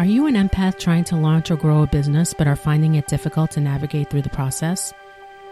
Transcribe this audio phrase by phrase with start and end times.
[0.00, 3.06] Are you an empath trying to launch or grow a business but are finding it
[3.06, 4.94] difficult to navigate through the process?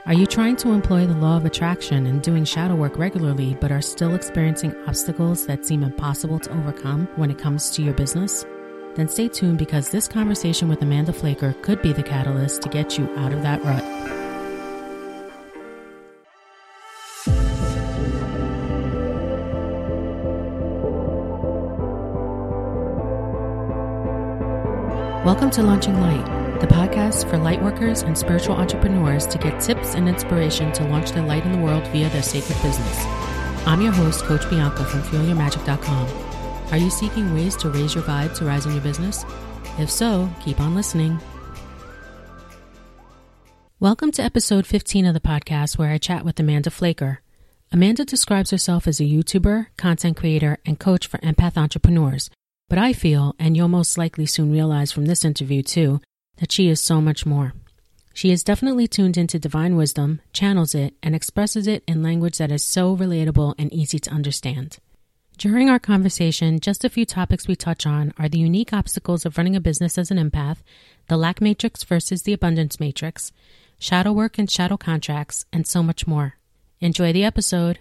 [0.06, 3.70] Are you trying to employ the law of attraction and doing shadow work regularly but
[3.70, 8.46] are still experiencing obstacles that seem impossible to overcome when it comes to your business?
[8.94, 12.96] Then stay tuned because this conversation with Amanda Flaker could be the catalyst to get
[12.96, 14.27] you out of that rut.
[25.38, 30.08] Welcome to Launching Light, the podcast for lightworkers and spiritual entrepreneurs to get tips and
[30.08, 33.04] inspiration to launch their light in the world via their sacred business.
[33.64, 36.72] I'm your host, Coach Bianca from FuelYourMagic.com.
[36.72, 39.24] Are you seeking ways to raise your vibe to rise in your business?
[39.78, 41.20] If so, keep on listening.
[43.78, 47.20] Welcome to episode 15 of the podcast where I chat with Amanda Flaker.
[47.70, 52.28] Amanda describes herself as a YouTuber, content creator, and coach for empath entrepreneurs
[52.68, 56.00] but I feel, and you'll most likely soon realize from this interview too,
[56.36, 57.54] that she is so much more.
[58.12, 62.50] She is definitely tuned into divine wisdom, channels it, and expresses it in language that
[62.50, 64.78] is so relatable and easy to understand.
[65.38, 69.38] During our conversation, just a few topics we touch on are the unique obstacles of
[69.38, 70.58] running a business as an empath,
[71.06, 73.30] the lack matrix versus the abundance matrix,
[73.78, 76.34] shadow work and shadow contracts, and so much more.
[76.80, 77.78] Enjoy the episode.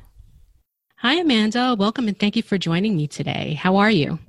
[0.98, 1.76] Hi, Amanda.
[1.78, 3.56] Welcome and thank you for joining me today.
[3.56, 4.20] How are you?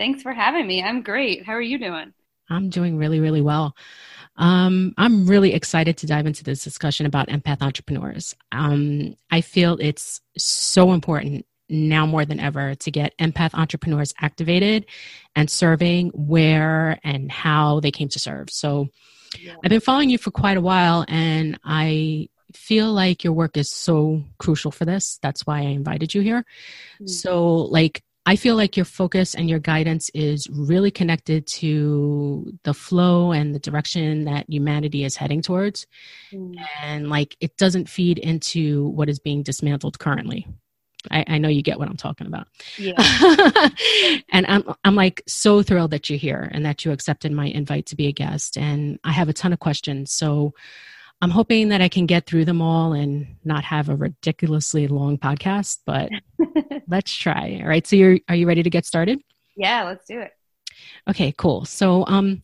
[0.00, 0.82] Thanks for having me.
[0.82, 1.44] I'm great.
[1.44, 2.14] How are you doing?
[2.48, 3.76] I'm doing really, really well.
[4.38, 8.34] Um, I'm really excited to dive into this discussion about empath entrepreneurs.
[8.50, 14.86] Um, I feel it's so important now more than ever to get empath entrepreneurs activated
[15.36, 18.48] and serving where and how they came to serve.
[18.48, 18.88] So
[19.38, 19.56] yeah.
[19.62, 23.70] I've been following you for quite a while and I feel like your work is
[23.70, 25.18] so crucial for this.
[25.20, 26.46] That's why I invited you here.
[26.94, 27.06] Mm-hmm.
[27.06, 32.74] So, like, I feel like your focus and your guidance is really connected to the
[32.74, 35.86] flow and the direction that humanity is heading towards.
[36.32, 36.54] Mm.
[36.82, 40.46] And like it doesn't feed into what is being dismantled currently.
[41.10, 42.46] I, I know you get what I'm talking about.
[42.76, 42.92] Yeah.
[44.30, 47.86] and I'm I'm like so thrilled that you're here and that you accepted my invite
[47.86, 48.58] to be a guest.
[48.58, 50.12] And I have a ton of questions.
[50.12, 50.52] So
[51.22, 55.18] I'm hoping that I can get through them all and not have a ridiculously long
[55.18, 56.10] podcast, but
[56.88, 57.60] let's try.
[57.62, 57.86] All right.
[57.86, 59.20] So you're are you ready to get started?
[59.56, 60.32] Yeah, let's do it.
[61.08, 61.64] Okay, cool.
[61.66, 62.42] So um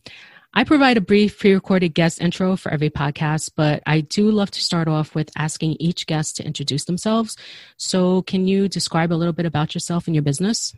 [0.53, 4.63] I provide a brief pre-recorded guest intro for every podcast, but I do love to
[4.63, 7.37] start off with asking each guest to introduce themselves.
[7.77, 10.75] So can you describe a little bit about yourself and your business?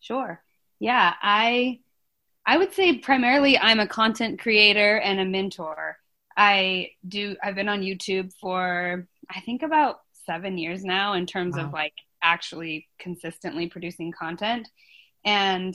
[0.00, 0.42] Sure.
[0.78, 1.80] Yeah, I
[2.44, 5.98] I would say primarily I'm a content creator and a mentor.
[6.36, 11.56] I do I've been on YouTube for I think about 7 years now in terms
[11.56, 11.66] wow.
[11.66, 14.68] of like actually consistently producing content
[15.24, 15.74] and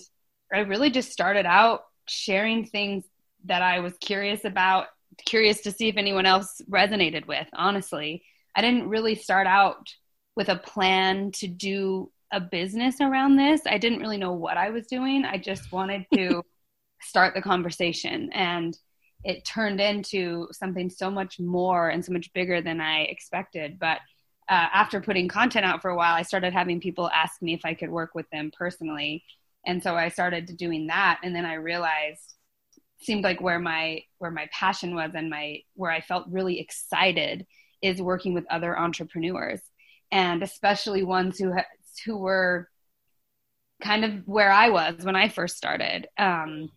[0.53, 3.03] I really just started out sharing things
[3.45, 4.87] that I was curious about,
[5.25, 8.23] curious to see if anyone else resonated with, honestly.
[8.55, 9.87] I didn't really start out
[10.35, 13.61] with a plan to do a business around this.
[13.65, 15.25] I didn't really know what I was doing.
[15.25, 16.43] I just wanted to
[17.01, 18.77] start the conversation and
[19.23, 23.79] it turned into something so much more and so much bigger than I expected.
[23.79, 23.99] But
[24.49, 27.65] uh, after putting content out for a while, I started having people ask me if
[27.65, 29.23] I could work with them personally.
[29.65, 31.19] And so I started doing that.
[31.23, 32.35] And then I realized
[32.99, 37.45] seemed like where my where my passion was and my where I felt really excited
[37.81, 39.61] is working with other entrepreneurs
[40.11, 41.65] and especially ones who ha-
[42.05, 42.69] who were
[43.81, 46.07] kind of where I was when I first started.
[46.17, 46.69] Um,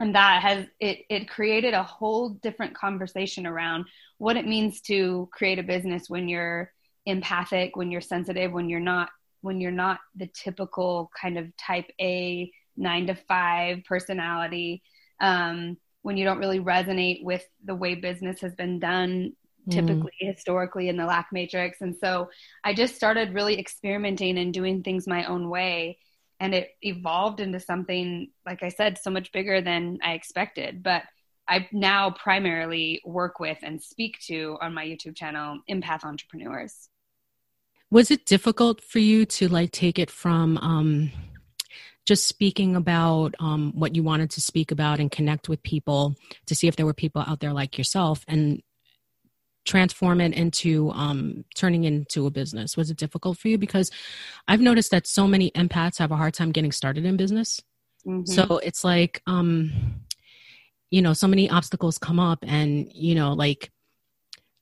[0.00, 3.86] and that has it it created a whole different conversation around
[4.18, 6.72] what it means to create a business when you're
[7.06, 9.08] empathic when you're sensitive when you're not
[9.40, 14.82] when you're not the typical kind of type a nine to five personality
[15.20, 19.32] um, when you don't really resonate with the way business has been done
[19.68, 19.72] mm.
[19.72, 20.32] typically mm.
[20.32, 22.28] historically in the lack matrix and so
[22.62, 25.98] i just started really experimenting and doing things my own way
[26.40, 30.82] and it evolved into something like i said so much bigger than i expected.
[30.82, 31.02] But
[31.48, 36.88] i now primarily work with and speak to on my youtube channel empath entrepreneurs.
[37.90, 41.10] Was it difficult for you to like take it from um
[42.08, 46.54] just speaking about um, what you wanted to speak about and connect with people to
[46.54, 48.24] see if there were people out there like yourself?
[48.26, 48.62] And
[49.68, 53.90] transform it into um, turning into a business was it difficult for you because
[54.48, 57.60] i've noticed that so many empaths have a hard time getting started in business
[58.06, 58.24] mm-hmm.
[58.24, 59.70] so it's like um,
[60.90, 63.70] you know so many obstacles come up and you know like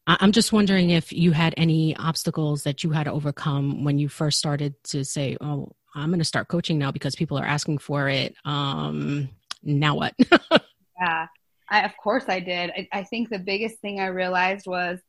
[0.07, 4.09] i'm just wondering if you had any obstacles that you had to overcome when you
[4.09, 7.79] first started to say oh i'm going to start coaching now because people are asking
[7.79, 9.29] for it um,
[9.67, 10.15] now what?
[11.01, 11.27] yeah,
[11.69, 12.71] I, of course I did.
[12.71, 15.01] I, I think the biggest thing I realized was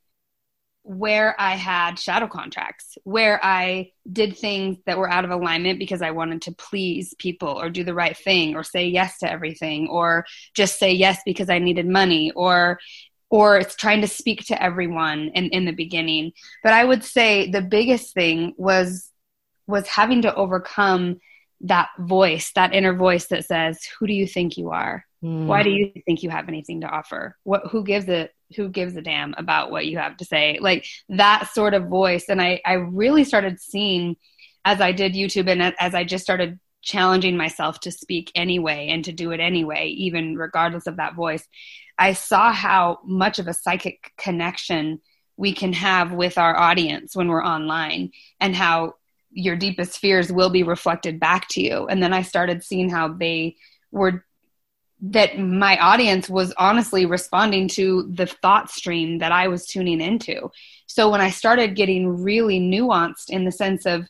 [0.88, 6.02] where I had shadow contracts, where I did things that were out of alignment because
[6.02, 9.90] I wanted to please people or do the right thing or say yes to everything
[9.90, 12.80] or just say yes because I needed money or
[13.30, 16.32] or it's trying to speak to everyone in, in the beginning.
[16.64, 19.12] But I would say the biggest thing was
[19.68, 21.20] was having to overcome
[21.62, 25.06] that voice, that inner voice that says, Who do you think you are?
[25.24, 25.48] Mm.
[25.48, 27.36] Why do you think you have anything to offer?
[27.44, 30.86] What who gives it who gives a damn about what you have to say like
[31.10, 34.16] that sort of voice and i i really started seeing
[34.64, 39.04] as i did youtube and as i just started challenging myself to speak anyway and
[39.04, 41.46] to do it anyway even regardless of that voice
[41.98, 45.02] i saw how much of a psychic connection
[45.36, 48.94] we can have with our audience when we're online and how
[49.38, 53.08] your deepest fears will be reflected back to you and then i started seeing how
[53.08, 53.56] they
[53.92, 54.24] were
[55.00, 60.50] that my audience was honestly responding to the thought stream that I was tuning into.
[60.88, 64.08] So when I started getting really nuanced in the sense of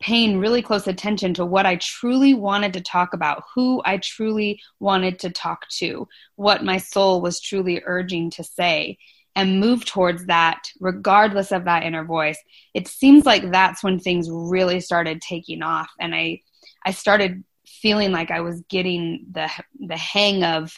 [0.00, 4.60] paying really close attention to what I truly wanted to talk about, who I truly
[4.78, 6.06] wanted to talk to,
[6.36, 8.98] what my soul was truly urging to say,
[9.38, 12.42] and move towards that regardless of that inner voice,
[12.74, 15.88] it seems like that's when things really started taking off.
[16.00, 16.42] And I
[16.84, 19.48] I started feeling like I was getting the
[19.78, 20.76] the hang of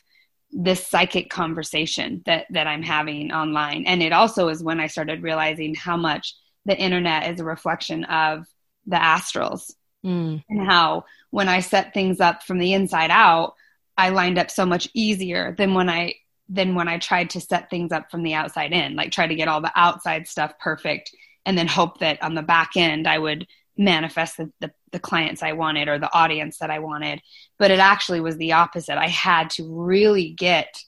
[0.53, 3.87] this psychic conversation that that I'm having online.
[3.87, 6.37] And it also is when I started realizing how much
[6.67, 8.47] the internet is a reflection of
[8.87, 9.73] the astrals
[10.05, 10.45] mm.
[10.51, 13.55] and how when I set things up from the inside out,
[13.97, 16.17] I lined up so much easier than when I
[16.51, 19.35] than when I tried to set things up from the outside in, like try to
[19.35, 21.15] get all the outside stuff perfect
[21.47, 23.47] and then hope that on the back end I would
[23.79, 27.23] manifest the, the, the, clients I wanted or the audience that I wanted.
[27.59, 28.99] But it actually was the opposite.
[28.99, 30.83] I had to really get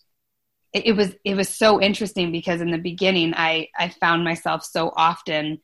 [0.72, 4.64] it, it was it was so interesting because in the beginning I, I found myself
[4.64, 5.60] so often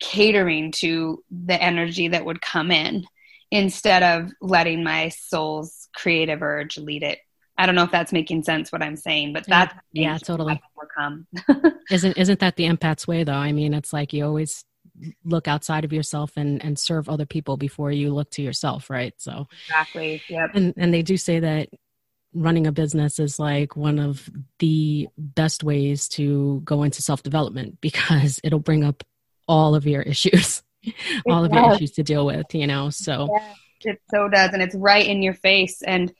[0.00, 3.04] catering to the energy that would come in
[3.50, 7.18] instead of letting my soul's creative urge lead it.
[7.58, 10.60] I don't know if that's making sense what I'm saying, but that yeah, totally.
[10.76, 11.26] Overcome.
[11.90, 13.32] isn't isn't that the empath's way though?
[13.32, 14.64] I mean, it's like you always
[15.24, 19.14] look outside of yourself and and serve other people before you look to yourself right?
[19.18, 20.50] So exactly yep.
[20.54, 21.68] And and they do say that
[22.34, 24.28] running a business is like one of
[24.58, 29.04] the best ways to go into self development because it'll bring up
[29.48, 30.62] all of your issues
[31.28, 32.90] all of your issues to deal with you know?
[32.90, 36.12] So yeah, it so does and it's right in your face and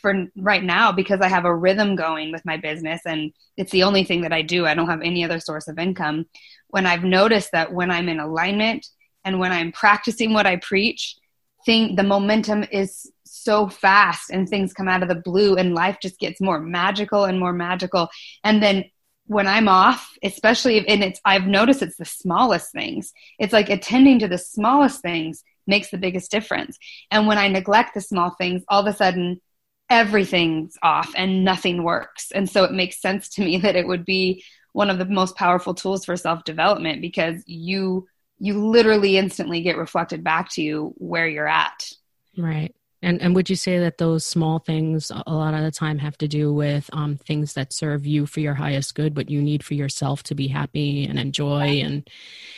[0.00, 3.82] for right now because I have a rhythm going with my business and it's the
[3.82, 4.66] only thing that I do.
[4.66, 6.26] I don't have any other source of income
[6.68, 8.86] when I've noticed that when I'm in alignment
[9.24, 11.16] and when I'm practicing what I preach,
[11.64, 15.98] thing the momentum is so fast and things come out of the blue and life
[16.00, 18.08] just gets more magical and more magical.
[18.44, 18.84] And then
[19.26, 23.12] when I'm off, especially if, and it's I've noticed it's the smallest things.
[23.38, 26.78] It's like attending to the smallest things makes the biggest difference.
[27.10, 29.40] And when I neglect the small things, all of a sudden
[29.88, 32.30] everything's off and nothing works.
[32.32, 35.36] And so it makes sense to me that it would be one of the most
[35.36, 38.06] powerful tools for self development because you
[38.38, 41.90] you literally instantly get reflected back to you where you're at.
[42.36, 42.74] Right.
[43.02, 46.18] And and would you say that those small things a lot of the time have
[46.18, 49.64] to do with um, things that serve you for your highest good, what you need
[49.64, 52.08] for yourself to be happy and enjoy and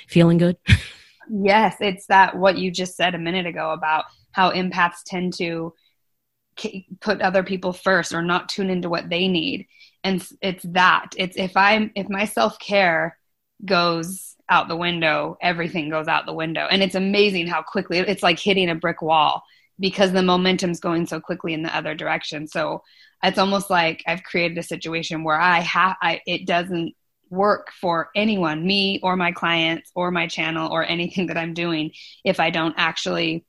[0.09, 0.57] feeling good?
[1.31, 5.75] yes, it's that what you just said a minute ago about how empaths tend to
[7.01, 9.67] put other people first or not tune into what they need.
[10.05, 11.11] And it's that.
[11.17, 13.19] It's if i'm if my self-care
[13.65, 16.67] goes out the window everything goes out the window.
[16.71, 19.43] And it's amazing how quickly it's like hitting a brick wall
[19.81, 22.49] because the momentum's going so quickly in the other direction.
[22.49, 22.83] So
[23.23, 26.95] it's almost like i've created a situation where i have I, it doesn't
[27.31, 31.93] work for anyone me or my clients or my channel or anything that i'm doing
[32.25, 33.45] if i don't actually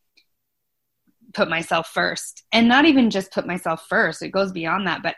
[1.39, 5.15] put myself first and not even just put myself first it goes beyond that but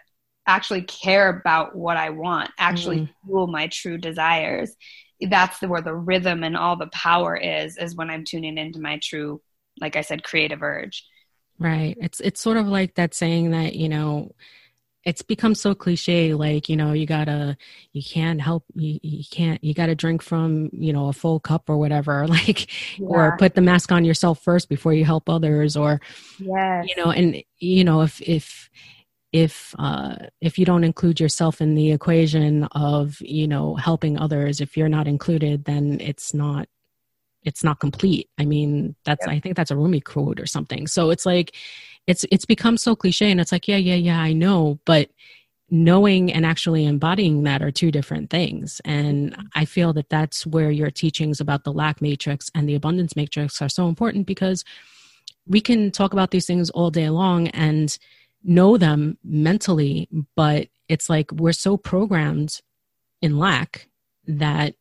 [0.48, 3.10] actually care about what I want, actually mm.
[3.26, 4.76] fuel my true desires.
[5.22, 8.80] That's the, where the rhythm and all the power is, is when I'm tuning into
[8.80, 9.42] my true,
[9.80, 11.06] like I said, creative urge.
[11.60, 11.96] Right.
[12.02, 14.34] It's, it's sort of like that saying that, you know,
[15.04, 17.58] it's become so cliche like you know you gotta
[17.92, 21.70] you can't help you, you can't you gotta drink from you know a full cup
[21.70, 23.08] or whatever like yeah.
[23.08, 26.00] or put the mask on yourself first before you help others or
[26.40, 26.86] yes.
[26.88, 28.70] you know and you know if if
[29.32, 34.60] if uh, if you don't include yourself in the equation of you know helping others
[34.60, 36.68] if you're not included then it's not
[37.44, 41.10] it's not complete i mean that's i think that's a rumi quote or something so
[41.10, 41.56] it's like
[42.08, 45.10] it's it's become so cliche and it's like yeah yeah yeah i know but
[45.74, 48.82] knowing and actually embodying that are two different things.
[48.84, 53.16] And i feel that that's where your teachings about the lack matrix and the abundance
[53.16, 54.66] matrix are so important because
[55.48, 57.98] we can talk about these things all day long and
[58.44, 62.60] know them mentally but it's like we're so programmed
[63.22, 63.88] in lack
[64.28, 64.74] that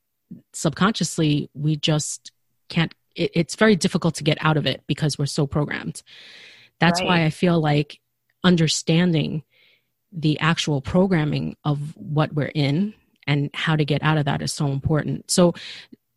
[0.52, 2.32] subconsciously we just
[2.68, 6.02] can't it, it's very difficult to get out of it because we're so programmed
[6.80, 7.06] that's right.
[7.06, 8.00] why i feel like
[8.42, 9.42] understanding
[10.12, 12.94] the actual programming of what we're in
[13.26, 15.30] and how to get out of that is so important.
[15.30, 15.54] So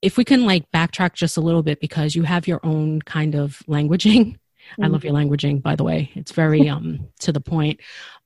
[0.01, 3.35] if we can like backtrack just a little bit because you have your own kind
[3.35, 4.25] of languaging.
[4.25, 4.83] Mm-hmm.
[4.83, 6.11] I love your languaging by the way.
[6.15, 7.79] It's very um to the point.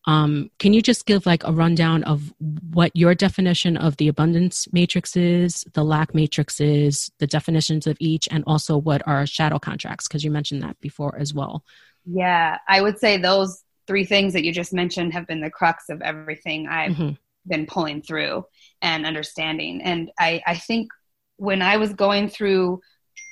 [0.06, 2.34] Um, can you just give like a rundown of
[2.72, 7.98] what your definition of the abundance matrix is, the lack matrix is, the definitions of
[8.00, 10.08] each, and also what are shadow contracts?
[10.08, 11.62] Because you mentioned that before as well.
[12.09, 15.89] Yeah, I would say those three things that you just mentioned have been the crux
[15.89, 17.13] of everything I've mm-hmm.
[17.47, 18.45] been pulling through
[18.81, 19.81] and understanding.
[19.81, 20.89] And I, I think
[21.37, 22.81] when I was going through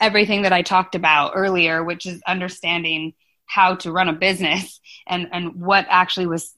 [0.01, 3.13] everything that I talked about earlier, which is understanding
[3.45, 6.53] how to run a business and, and what actually was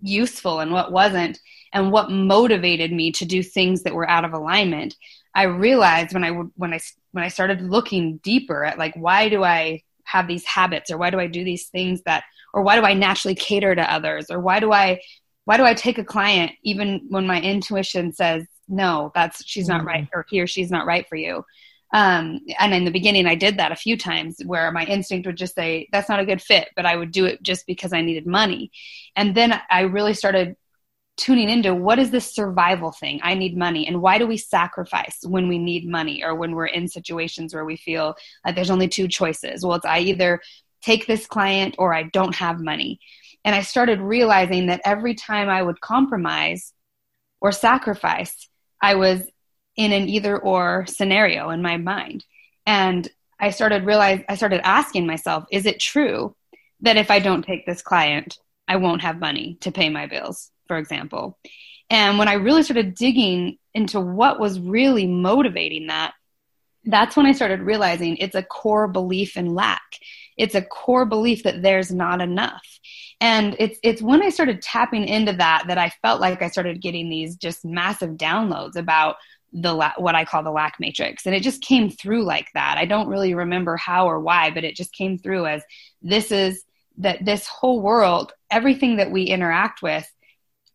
[0.00, 1.40] useful and what wasn't,
[1.72, 4.96] and what motivated me to do things that were out of alignment,
[5.34, 6.80] I realized when I when I
[7.12, 11.10] when I started looking deeper at like why do I have these habits or why
[11.10, 12.24] do I do these things that
[12.54, 14.30] or why do I naturally cater to others?
[14.30, 15.00] Or why do I
[15.44, 19.78] why do I take a client even when my intuition says no that's she's not
[19.78, 19.88] mm-hmm.
[19.88, 21.44] right or he or she's not right for you?
[21.94, 25.36] Um, and in the beginning I did that a few times where my instinct would
[25.36, 28.02] just say that's not a good fit but I would do it just because I
[28.02, 28.70] needed money.
[29.16, 30.56] And then I really started
[31.18, 35.18] tuning into what is this survival thing i need money and why do we sacrifice
[35.24, 38.14] when we need money or when we're in situations where we feel
[38.46, 40.40] like there's only two choices well it's i either
[40.82, 43.00] take this client or I don't have money.
[43.44, 46.72] And I started realizing that every time I would compromise
[47.40, 48.48] or sacrifice,
[48.80, 49.22] I was
[49.76, 52.24] in an either or scenario in my mind.
[52.66, 53.08] And
[53.40, 56.34] I started realize I started asking myself, is it true
[56.80, 60.50] that if I don't take this client, I won't have money to pay my bills,
[60.68, 61.38] for example?
[61.90, 66.12] And when I really started digging into what was really motivating that,
[66.84, 69.82] that's when I started realizing it's a core belief in lack.
[70.36, 72.62] It's a core belief that there's not enough.
[73.20, 76.80] And it's it's when i started tapping into that that i felt like i started
[76.80, 79.16] getting these just massive downloads about
[79.52, 81.26] the la- what i call the lack matrix.
[81.26, 82.78] And it just came through like that.
[82.78, 85.62] I don't really remember how or why but it just came through as
[86.00, 86.64] this is
[86.98, 90.08] that this whole world everything that we interact with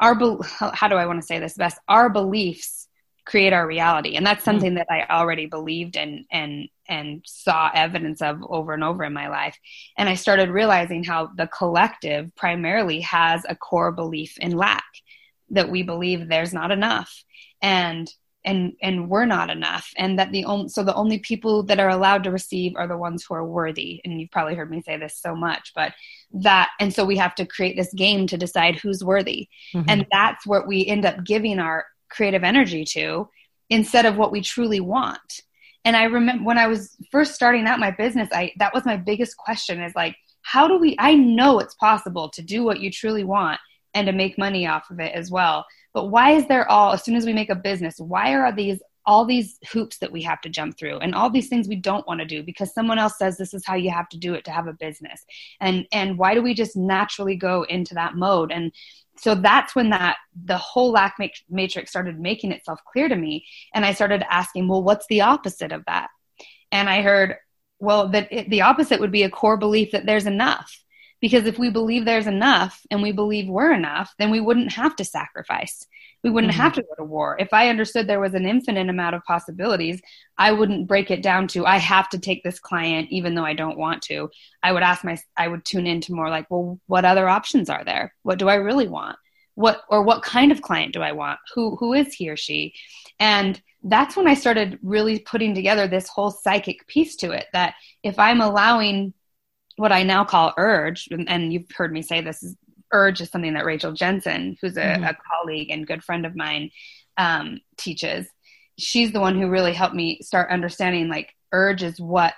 [0.04, 1.80] our how do i want to say this best?
[1.88, 2.88] Our beliefs
[3.26, 4.52] create our reality and that's mm-hmm.
[4.52, 9.14] something that i already believed and and and saw evidence of over and over in
[9.14, 9.58] my life.
[9.98, 14.84] And i started realizing how the collective primarily has a core belief in lack
[15.52, 17.24] that we believe there's not enough.
[17.62, 18.12] And
[18.46, 21.90] and and we're not enough and that the only so the only people that are
[21.90, 24.98] allowed to receive are the ones who are worthy and you've probably heard me say
[24.98, 25.94] this so much but
[26.32, 29.90] that and so we have to create this game to decide who's worthy mm-hmm.
[29.90, 33.28] and that's what we end up giving our creative energy to
[33.70, 35.42] instead of what we truly want.
[35.86, 38.96] And I remember when I was first starting out my business, I that was my
[38.96, 42.90] biggest question is like, how do we I know it's possible to do what you
[42.90, 43.60] truly want
[43.94, 45.66] and to make money off of it as well.
[45.94, 48.82] But why is there all as soon as we make a business, why are these
[49.06, 52.08] all these hoops that we have to jump through and all these things we don't
[52.08, 54.46] want to do because someone else says this is how you have to do it
[54.46, 55.26] to have a business?
[55.60, 58.52] And and why do we just naturally go into that mode?
[58.52, 58.72] And
[59.18, 61.18] so that's when that the whole lack
[61.50, 63.46] matrix started making itself clear to me.
[63.74, 66.10] And i started asking well what's the opposite of that?
[66.72, 67.36] And i heard
[67.80, 70.83] well that it, the opposite would be a core belief that there's enough
[71.24, 74.96] because if we believe there's enough and we believe we're enough then we wouldn't have
[74.96, 75.88] to sacrifice
[76.24, 76.62] we wouldn't mm-hmm.
[76.62, 77.36] have to go to war.
[77.38, 80.02] If I understood there was an infinite amount of possibilities,
[80.38, 83.54] I wouldn't break it down to I have to take this client even though I
[83.54, 84.30] don't want to.
[84.62, 87.84] I would ask my I would tune into more like, well, what other options are
[87.84, 88.14] there?
[88.24, 89.18] What do I really want?
[89.56, 91.40] What or what kind of client do I want?
[91.56, 92.74] Who who is he or she?
[93.20, 97.76] And that's when I started really putting together this whole psychic piece to it that
[98.02, 99.14] if I'm allowing
[99.78, 102.56] what I now call urge, and, and you've heard me say this is,
[102.92, 105.04] urge is something that Rachel Jensen, who's a, mm-hmm.
[105.04, 106.72] a colleague and good friend of mine,
[107.18, 108.28] um, teaches.
[108.78, 112.34] She's the one who really helped me start understanding like urge is what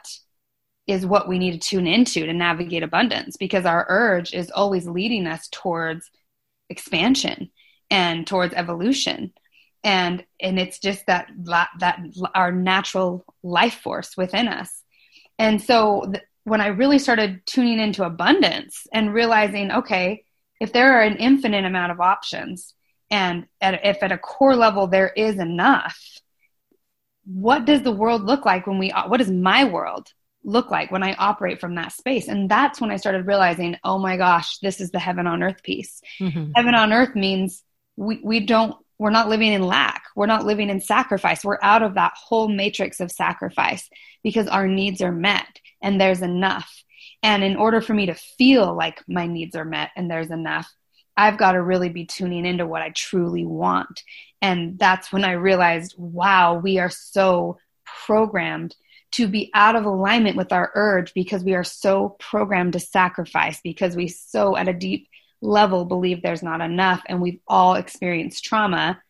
[0.87, 4.87] is what we need to tune into to navigate abundance because our urge is always
[4.87, 6.11] leading us towards
[6.69, 7.49] expansion
[7.89, 9.31] and towards evolution
[9.83, 11.27] and and it's just that
[11.79, 11.99] that
[12.35, 14.83] our natural life force within us
[15.39, 16.11] and so
[16.45, 20.23] when I really started tuning into abundance and realizing, okay,
[20.61, 22.73] if there are an infinite amount of options
[23.11, 25.99] and at, if at a core level there is enough,
[27.25, 30.07] what does the world look like when we, what does my world
[30.43, 32.27] look like when I operate from that space?
[32.27, 35.63] And that's when I started realizing, oh my gosh, this is the heaven on earth
[35.63, 35.99] piece.
[36.21, 36.51] Mm-hmm.
[36.55, 37.63] Heaven on earth means
[37.95, 40.03] we, we don't we're not living in lack.
[40.15, 41.43] We're not living in sacrifice.
[41.43, 43.89] We're out of that whole matrix of sacrifice
[44.23, 46.83] because our needs are met and there's enough.
[47.21, 50.71] And in order for me to feel like my needs are met and there's enough,
[51.17, 54.03] I've got to really be tuning into what I truly want.
[54.41, 57.57] And that's when I realized, wow, we are so
[58.05, 58.75] programmed
[59.11, 63.61] to be out of alignment with our urge because we are so programmed to sacrifice,
[63.63, 65.07] because we so at a deep
[65.45, 69.01] level believe there's not enough and we've all experienced trauma.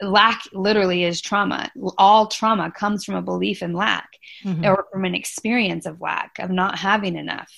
[0.00, 1.70] Lack literally is trauma.
[1.96, 4.08] All trauma comes from a belief in lack
[4.44, 4.64] mm-hmm.
[4.64, 7.50] or from an experience of lack of not having enough.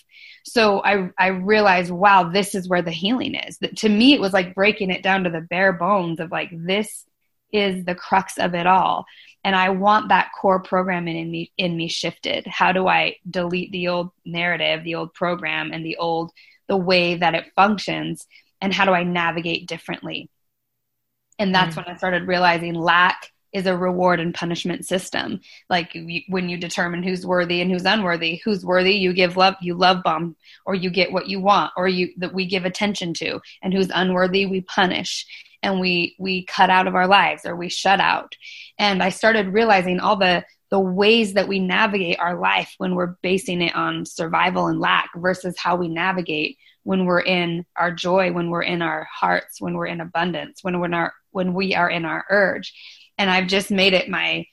[0.44, 3.58] So i i realized wow this is where the healing is.
[3.58, 6.50] That to me it was like breaking it down to the bare bones of like
[6.52, 7.04] this
[7.52, 9.04] is the crux of it all.
[9.44, 12.46] And i want that core programming in me in me shifted.
[12.46, 16.32] How do i delete the old narrative the old program and the old
[16.70, 18.26] the way that it functions
[18.60, 20.30] and how do I navigate differently.
[21.38, 25.40] And that's mm when I started realizing lack is a reward and punishment system.
[25.68, 29.56] Like you, when you determine who's worthy and who's unworthy, who's worthy, you give love,
[29.60, 33.14] you love bomb, or you get what you want, or you that we give attention
[33.14, 35.26] to, and who's unworthy, we punish
[35.64, 38.36] and we we cut out of our lives or we shut out.
[38.78, 43.16] And I started realizing all the the ways that we navigate our life when we're
[43.22, 48.32] basing it on survival and lack versus how we navigate when we're in our joy,
[48.32, 51.74] when we're in our hearts, when we're in abundance, when we're in our when we
[51.74, 52.72] are in our urge.
[53.18, 54.46] And I've just made it my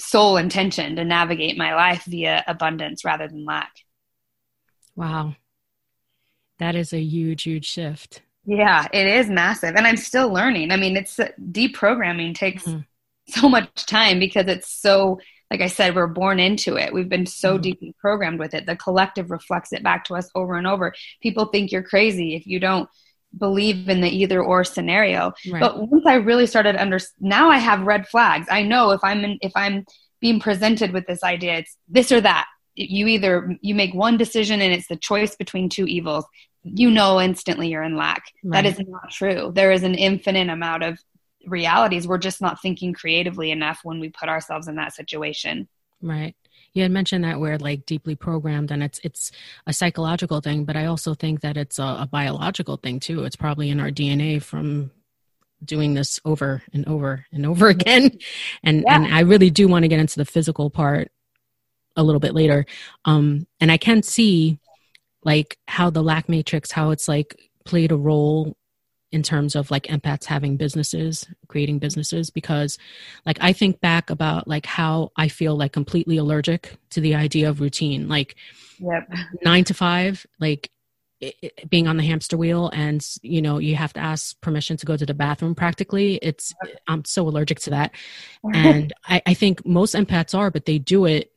[0.00, 3.72] sole intention to navigate my life via abundance rather than lack.
[4.96, 5.36] Wow.
[6.58, 8.22] That is a huge, huge shift.
[8.44, 9.76] Yeah, it is massive.
[9.76, 10.70] And I'm still learning.
[10.70, 12.80] I mean, it's deprogramming takes mm-hmm.
[13.28, 15.20] so much time because it's so
[15.52, 16.94] like I said, we're born into it.
[16.94, 17.62] We've been so mm-hmm.
[17.62, 18.64] deeply programmed with it.
[18.64, 20.94] The collective reflects it back to us over and over.
[21.20, 22.88] People think you're crazy if you don't
[23.36, 25.34] believe in the either or scenario.
[25.50, 25.60] Right.
[25.60, 28.46] But once I really started under now I have red flags.
[28.50, 29.84] I know if I'm in, if I'm
[30.22, 32.46] being presented with this idea, it's this or that.
[32.74, 36.24] You either you make one decision and it's the choice between two evils.
[36.62, 38.22] You know instantly you're in lack.
[38.42, 38.62] Right.
[38.62, 39.52] That is not true.
[39.54, 40.98] There is an infinite amount of
[41.46, 45.68] realities we're just not thinking creatively enough when we put ourselves in that situation.
[46.00, 46.34] Right.
[46.74, 49.30] You had mentioned that we're like deeply programmed and it's it's
[49.66, 53.24] a psychological thing but i also think that it's a, a biological thing too.
[53.24, 54.90] It's probably in our dna from
[55.64, 58.18] doing this over and over and over again.
[58.62, 58.96] And yeah.
[58.96, 61.10] and i really do want to get into the physical part
[61.94, 62.66] a little bit later.
[63.04, 64.58] Um and i can see
[65.24, 68.56] like how the lack matrix how it's like played a role
[69.12, 72.78] in terms of like empaths having businesses creating businesses because
[73.26, 77.48] like i think back about like how i feel like completely allergic to the idea
[77.48, 78.08] of routine.
[78.08, 78.36] Like
[78.78, 79.10] yep.
[79.42, 80.70] nine to five like
[81.20, 84.86] it, being on the hamster wheel and you know you have to ask permission to
[84.86, 86.52] go to the bathroom practically it's
[86.88, 87.92] i'm so allergic to that.
[88.54, 91.32] And I, I think most empaths are but they do it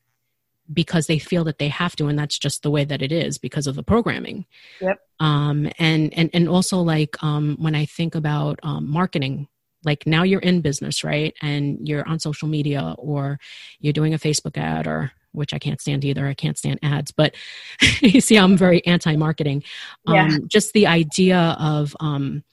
[0.73, 3.38] because they feel that they have to and that's just the way that it is
[3.38, 4.45] because of the programming.
[4.82, 4.99] Yep.
[5.19, 9.47] Um and and and also like um when i think about um marketing
[9.84, 11.34] like now you're in business right?
[11.41, 13.39] And you're on social media or
[13.80, 16.25] you're doing a facebook ad or which i can't stand either.
[16.28, 17.36] I can't stand ads but
[18.01, 19.63] you see i'm very anti-marketing.
[20.08, 20.38] Um yeah.
[20.47, 22.43] just the idea of um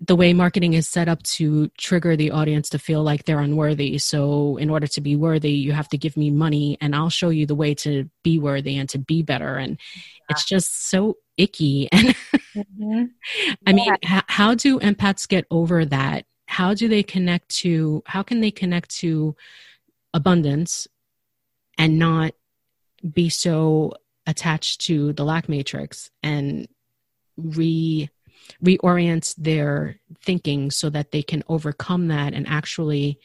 [0.00, 3.98] the way marketing is set up to trigger the audience to feel like they're unworthy.
[3.98, 7.30] So, in order to be worthy, you have to give me money, and I'll show
[7.30, 9.56] you the way to be worthy and to be better.
[9.56, 10.02] And yeah.
[10.30, 11.88] it's just so icky.
[12.54, 13.04] And mm-hmm.
[13.66, 16.24] I mean, h- how do empaths get over that?
[16.46, 19.34] How do they connect to, how can they connect to
[20.12, 20.86] abundance
[21.76, 22.32] and not
[23.12, 23.94] be so
[24.26, 26.68] attached to the lack matrix and
[27.36, 28.08] re
[28.62, 33.18] reorient their thinking so that they can overcome that and actually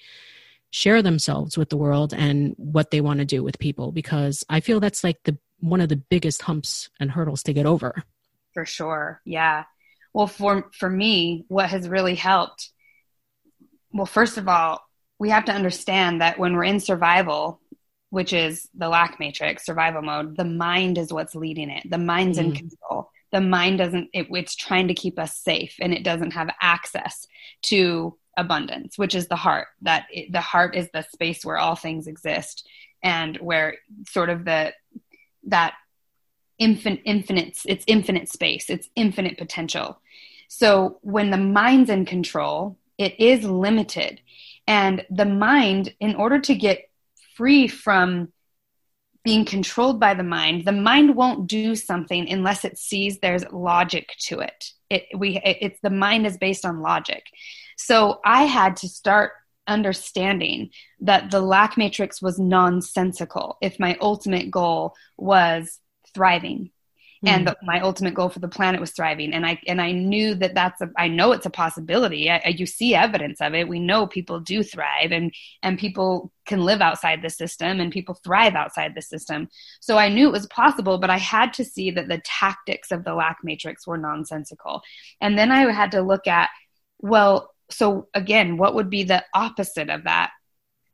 [0.71, 4.59] share themselves with the world and what they want to do with people because i
[4.59, 8.03] feel that's like the one of the biggest humps and hurdles to get over.
[8.53, 9.65] For sure yeah.
[10.13, 12.69] Well for for me what has really helped
[13.93, 14.81] well first of all
[15.19, 17.61] we have to understand that when we're in survival
[18.09, 21.89] which is the lack matrix survival mode the mind is what's leading it.
[21.89, 22.45] The mind's mm.
[22.45, 26.31] in control the mind doesn't it, it's trying to keep us safe and it doesn't
[26.31, 27.27] have access
[27.61, 31.75] to abundance which is the heart that it, the heart is the space where all
[31.75, 32.67] things exist
[33.03, 33.75] and where
[34.07, 34.73] sort of the
[35.43, 35.73] that
[36.57, 39.99] infinite infinite it's infinite space it's infinite potential.
[40.47, 44.21] So when the mind's in control it is limited.
[44.67, 46.89] And the mind in order to get
[47.35, 48.31] free from
[49.23, 54.15] being controlled by the mind the mind won't do something unless it sees there's logic
[54.19, 54.71] to it.
[54.89, 57.23] It we it, it's the mind is based on logic.
[57.77, 59.31] So i had to start
[59.67, 65.79] understanding that the lack matrix was nonsensical if my ultimate goal was
[66.13, 66.71] thriving
[67.25, 67.49] and mm.
[67.49, 69.33] the, my ultimate goal for the planet was thriving.
[69.33, 72.29] And i and i knew that that's a i know it's a possibility.
[72.29, 73.67] I, you see evidence of it.
[73.67, 78.15] We know people do thrive and and people can live outside the system and people
[78.23, 79.49] thrive outside the system.
[79.81, 83.03] So i knew it was possible but i had to see that the tactics of
[83.03, 84.81] the lack matrix were nonsensical.
[85.21, 86.49] And then i had to look at
[86.99, 90.31] well so again what would be the opposite of that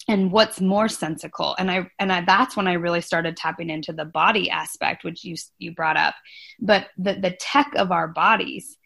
[0.07, 3.93] and what's more sensical and i and I, that's when i really started tapping into
[3.93, 6.15] the body aspect which you you brought up
[6.59, 8.77] but the the tech of our bodies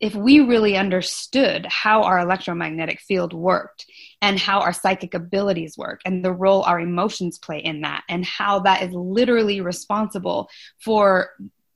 [0.00, 3.86] if we really understood how our electromagnetic field worked
[4.22, 8.24] and how our psychic abilities work and the role our emotions play in that and
[8.24, 10.48] how that is literally responsible
[10.80, 11.30] for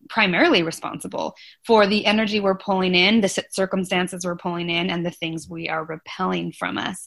[0.08, 5.10] primarily responsible for the energy we're pulling in, the circumstances we're pulling in, and the
[5.10, 7.06] things we are repelling from us.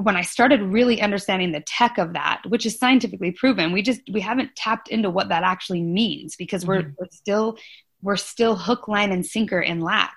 [0.00, 4.00] When I started really understanding the tech of that, which is scientifically proven, we just
[4.10, 6.92] we haven't tapped into what that actually means because we're, mm-hmm.
[6.98, 7.58] we're still
[8.02, 10.16] we're still hook, line, and sinker in lack.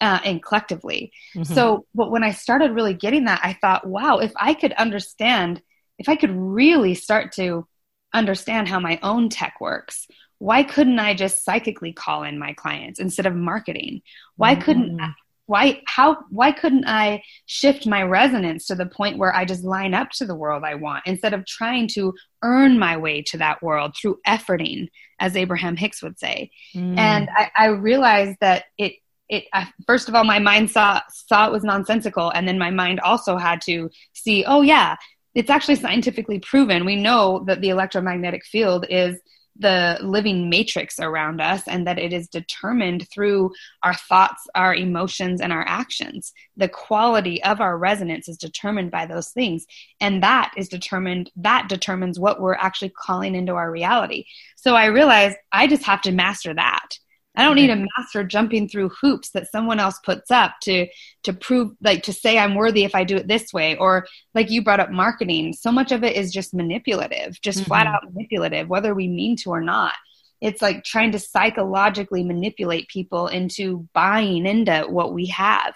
[0.00, 1.12] Uh, and collectively.
[1.34, 1.54] Mm-hmm.
[1.54, 5.62] So, but when I started really getting that, I thought, wow, if I could understand,
[5.98, 7.66] if I could really start to
[8.12, 10.06] understand how my own tech works,
[10.38, 14.02] why couldn't I just psychically call in my clients instead of marketing?
[14.36, 14.62] Why mm-hmm.
[14.62, 15.00] couldn't
[15.46, 19.94] why how why couldn't I shift my resonance to the point where I just line
[19.94, 23.62] up to the world I want instead of trying to earn my way to that
[23.62, 24.88] world through efforting,
[25.20, 26.50] as Abraham Hicks would say.
[26.74, 26.98] Mm.
[26.98, 28.94] And I, I realized that it
[29.28, 32.70] it I, first of all my mind saw saw it was nonsensical and then my
[32.70, 34.96] mind also had to see oh yeah
[35.34, 39.18] it's actually scientifically proven we know that the electromagnetic field is
[39.56, 45.40] the living matrix around us and that it is determined through our thoughts, our emotions,
[45.40, 46.32] and our actions.
[46.56, 49.64] The quality of our resonance is determined by those things.
[50.00, 54.24] And that is determined, that determines what we're actually calling into our reality.
[54.56, 56.98] So I realized I just have to master that.
[57.36, 60.86] I don't need a master jumping through hoops that someone else puts up to
[61.24, 64.50] to prove like to say I'm worthy if I do it this way or like
[64.50, 65.52] you brought up marketing.
[65.52, 67.68] So much of it is just manipulative, just mm-hmm.
[67.68, 69.94] flat out manipulative whether we mean to or not.
[70.40, 75.74] It's like trying to psychologically manipulate people into buying into what we have.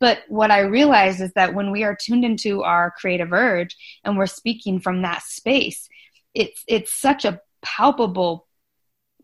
[0.00, 4.16] But what I realize is that when we are tuned into our creative urge and
[4.16, 5.88] we're speaking from that space,
[6.34, 8.45] it's it's such a palpable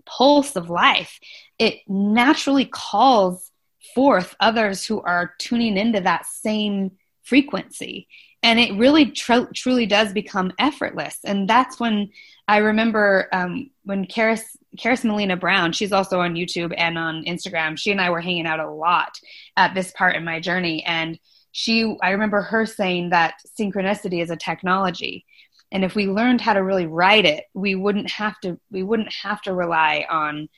[0.06, 1.18] pulse of life,
[1.58, 3.50] it naturally calls
[3.94, 8.08] forth others who are tuning into that same frequency.
[8.42, 11.18] And it really tr- truly does become effortless.
[11.24, 12.10] And that's when
[12.48, 14.42] I remember um, when Karis,
[14.76, 17.78] Karis Melina Brown, she's also on YouTube and on Instagram.
[17.78, 19.16] She and I were hanging out a lot
[19.56, 20.82] at this part in my journey.
[20.84, 21.18] And
[21.52, 25.24] she, I remember her saying that synchronicity is a technology
[25.72, 29.12] and if we learned how to really write it we wouldn't have to we wouldn't
[29.12, 30.48] have to rely on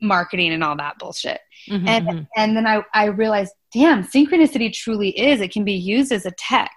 [0.00, 1.40] marketing and all that bullshit.
[1.68, 2.22] Mm-hmm, and mm-hmm.
[2.36, 6.32] and then I, I realized damn synchronicity truly is it can be used as a
[6.32, 6.72] tech.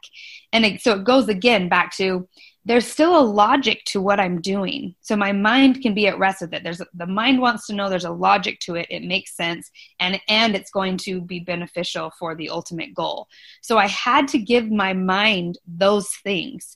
[0.54, 2.28] And it, so it goes again back to
[2.66, 4.94] there's still a logic to what i'm doing.
[5.02, 6.64] So my mind can be at rest with it.
[6.64, 8.88] There's the mind wants to know there's a logic to it.
[8.90, 9.70] It makes sense.
[10.00, 13.28] And and it's going to be beneficial for the ultimate goal.
[13.62, 16.76] So i had to give my mind those things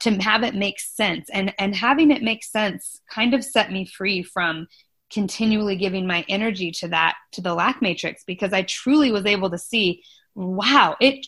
[0.00, 1.28] to have it make sense.
[1.32, 4.66] And and having it make sense kind of set me free from
[5.10, 9.48] continually giving my energy to that to the lack matrix because i truly was able
[9.48, 10.02] to see
[10.34, 11.26] wow it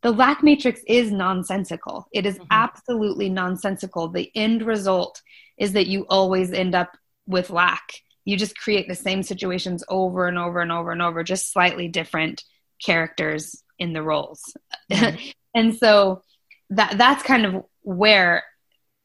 [0.00, 2.06] the lack matrix is nonsensical.
[2.12, 2.46] It is mm-hmm.
[2.52, 4.06] absolutely nonsensical.
[4.08, 5.20] The end result
[5.58, 7.94] is that you always end up with lack
[8.28, 11.88] you just create the same situations over and over and over and over just slightly
[11.88, 12.44] different
[12.84, 14.42] characters in the roles.
[14.92, 15.30] Mm-hmm.
[15.54, 16.22] and so
[16.68, 18.44] that that's kind of where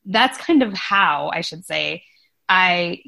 [0.05, 2.03] that's kind of how I should say
[2.49, 3.01] I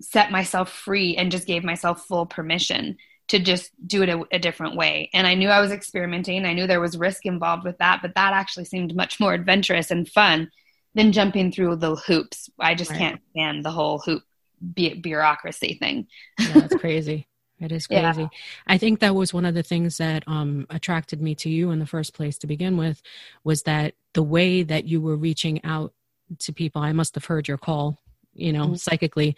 [0.00, 2.96] set myself free and just gave myself full permission
[3.28, 5.10] to just do it a, a, different way.
[5.12, 6.44] And I knew I was experimenting.
[6.44, 9.90] I knew there was risk involved with that, but that actually seemed much more adventurous
[9.90, 10.50] and fun
[10.94, 12.48] than jumping through the hoops.
[12.58, 12.98] I just right.
[12.98, 14.22] can't stand the whole hoop
[14.62, 16.06] bureaucracy thing.
[16.38, 17.28] yeah, that's crazy.
[17.64, 18.22] It is crazy.
[18.22, 18.28] Yeah.
[18.66, 21.78] I think that was one of the things that um, attracted me to you in
[21.78, 23.02] the first place to begin with
[23.42, 25.92] was that the way that you were reaching out
[26.40, 27.98] to people, I must have heard your call
[28.34, 28.74] you know, mm-hmm.
[28.74, 29.36] psychically.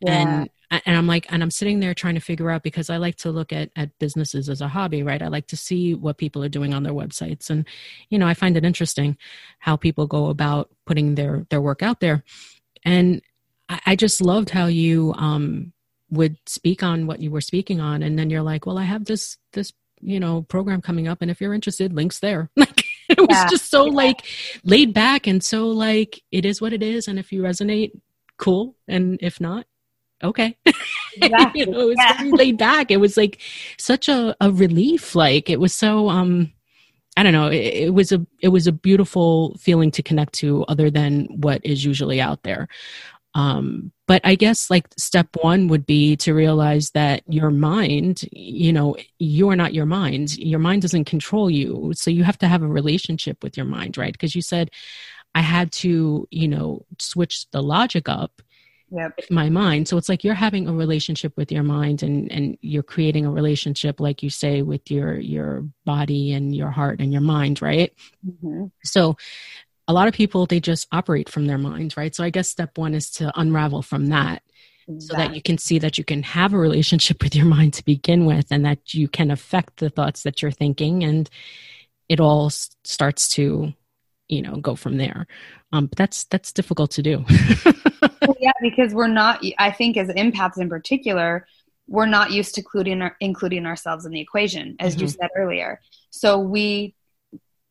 [0.00, 0.40] Yeah.
[0.40, 3.16] And and I'm like, and I'm sitting there trying to figure out because I like
[3.16, 5.22] to look at at businesses as a hobby, right?
[5.22, 7.66] I like to see what people are doing on their websites, and
[8.10, 9.16] you know, I find it interesting
[9.60, 12.22] how people go about putting their their work out there.
[12.84, 13.22] And
[13.68, 15.72] I, I just loved how you um,
[16.10, 19.04] would speak on what you were speaking on, and then you're like, well, I have
[19.04, 22.50] this this you know program coming up, and if you're interested, links there.
[23.08, 23.48] Like it was yeah.
[23.48, 23.92] just so yeah.
[23.92, 24.26] like
[24.64, 27.92] laid back and so like it is what it is, and if you resonate,
[28.36, 29.66] cool, and if not,
[30.22, 30.56] okay.
[31.20, 31.60] Exactly.
[31.60, 32.30] you know, it was yeah.
[32.32, 32.92] laid back.
[32.92, 33.40] It was like
[33.76, 35.16] such a, a relief.
[35.16, 36.52] Like it was so um
[37.16, 40.64] I don't know, it, it, was a it was a beautiful feeling to connect to
[40.66, 42.68] other than what is usually out there.
[43.34, 48.72] Um, but I guess like step one would be to realize that your mind, you
[48.72, 50.36] know, you are not your mind.
[50.38, 51.92] Your mind doesn't control you.
[51.94, 54.12] So you have to have a relationship with your mind, right?
[54.12, 54.70] Because you said
[55.34, 58.42] I had to, you know, switch the logic up
[58.90, 59.12] yep.
[59.16, 59.88] with my mind.
[59.88, 63.30] So it's like you're having a relationship with your mind and, and you're creating a
[63.30, 67.92] relationship, like you say, with your your body and your heart and your mind, right?
[68.26, 68.66] Mm-hmm.
[68.84, 69.16] So
[69.88, 72.14] a lot of people they just operate from their mind, right?
[72.14, 74.42] So I guess step one is to unravel from that.
[74.86, 75.00] Exactly.
[75.00, 77.84] So that you can see that you can have a relationship with your mind to
[77.84, 81.28] begin with, and that you can affect the thoughts that you're thinking, and
[82.08, 83.72] it all starts to
[84.28, 85.26] you know go from there
[85.72, 87.24] um, but that's that's difficult to do
[88.02, 91.46] well, yeah because we're not i think as empaths in particular
[91.86, 95.02] we're not used to including our, including ourselves in the equation as mm-hmm.
[95.02, 96.94] you said earlier so we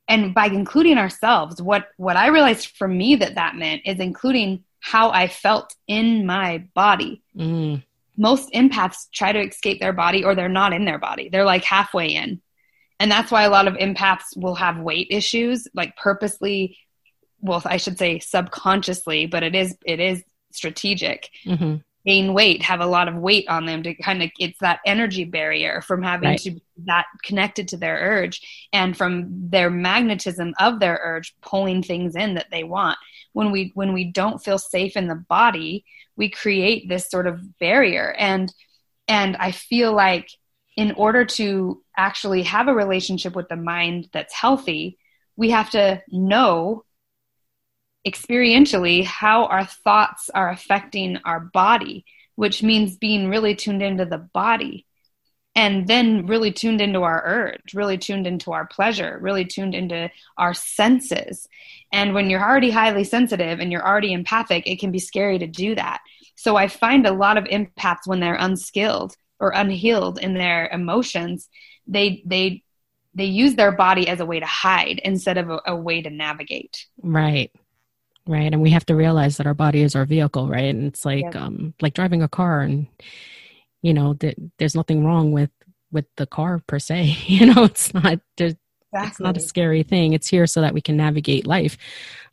[0.07, 4.63] and by including ourselves what what i realized for me that that meant is including
[4.79, 7.81] how i felt in my body mm.
[8.15, 11.63] most empaths try to escape their body or they're not in their body they're like
[11.63, 12.41] halfway in
[12.99, 16.77] and that's why a lot of empaths will have weight issues like purposely
[17.41, 21.75] well i should say subconsciously but it is it is strategic mm-hmm.
[22.07, 25.25] Gain weight have a lot of weight on them to kind of it's that energy
[25.25, 26.39] barrier from having right.
[26.39, 28.41] to be that connected to their urge
[28.71, 32.97] and from their magnetism of their urge pulling things in that they want
[33.33, 35.83] when we when we don't feel safe in the body
[36.15, 38.53] we create this sort of barrier and
[39.07, 40.29] and i feel like
[40.77, 44.99] in order to actually have a relationship with the mind that's healthy,
[45.35, 46.85] we have to know
[48.09, 54.17] experientially how our thoughts are affecting our body, which means being really tuned into the
[54.17, 54.85] body.
[55.55, 60.11] And then really tuned into our urge, really tuned into our pleasure, really tuned into
[60.37, 61.47] our senses.
[61.91, 65.47] And when you're already highly sensitive and you're already empathic, it can be scary to
[65.47, 66.01] do that.
[66.35, 71.49] So I find a lot of empaths when they're unskilled or unhealed in their emotions
[71.87, 72.63] they they
[73.15, 76.09] they use their body as a way to hide instead of a, a way to
[76.09, 77.51] navigate right
[78.27, 78.51] right?
[78.51, 80.73] And we have to realize that our body is our vehicle right?
[80.73, 82.87] And it's like um like driving a car and
[83.81, 85.51] you know th- there's nothing wrong with
[85.91, 88.57] with the car per se you know it's not exactly.
[88.93, 90.13] it's not a scary thing.
[90.13, 91.77] It's here so that we can navigate life.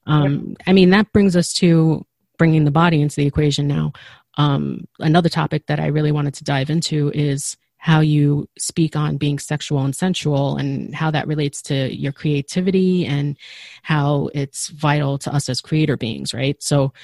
[0.06, 0.58] Um yep.
[0.66, 2.04] i mean that brings us to
[2.38, 3.92] bringing the body into the equation now.
[4.36, 9.18] Um, another topic that I really wanted to dive into is how you speak on
[9.18, 13.36] being sexual and sensual and how that relates to your creativity and
[13.82, 16.62] how it's vital to us as creator beings, right?
[16.62, 16.94] So,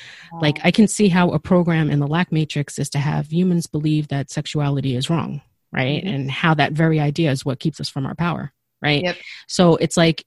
[0.41, 3.67] like, I can see how a program in the lack matrix is to have humans
[3.67, 6.03] believe that sexuality is wrong, right?
[6.03, 6.15] Mm-hmm.
[6.15, 9.03] And how that very idea is what keeps us from our power, right?
[9.03, 9.17] Yep.
[9.49, 10.25] So, it's like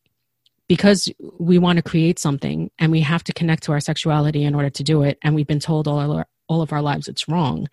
[0.68, 4.54] because we want to create something and we have to connect to our sexuality in
[4.54, 7.28] order to do it and we've been told all our, all of our lives it's
[7.28, 7.68] wrong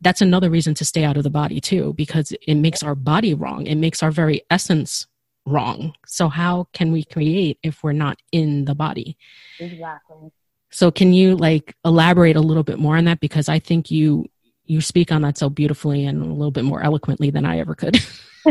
[0.00, 3.34] that's another reason to stay out of the body too because it makes our body
[3.34, 3.66] wrong.
[3.66, 5.06] It makes our very essence
[5.46, 5.94] wrong.
[6.06, 9.16] So how can we create if we're not in the body?
[9.58, 10.32] Exactly.
[10.70, 13.20] So can you like elaborate a little bit more on that?
[13.20, 14.26] Because i think you
[14.66, 17.74] you speak on that so beautifully and a little bit more eloquently than i ever
[17.74, 17.98] could.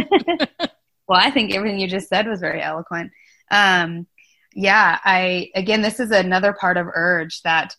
[1.06, 3.12] Well i think everything you just said was very eloquent.
[3.52, 4.08] Um
[4.56, 7.76] yeah i again this is another part of urge that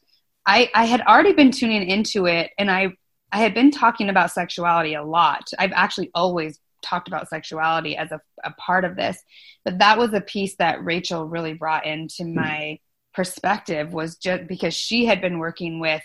[0.47, 2.93] I, I had already been tuning into it and I,
[3.35, 5.51] I had been talking about sexuality a lot.
[5.59, 9.21] I've actually always talked about sexuality as a, a part of this,
[9.65, 12.37] but that was a piece that Rachel really brought into hmm.
[12.37, 12.79] my
[13.13, 16.03] perspective was just because she had been working with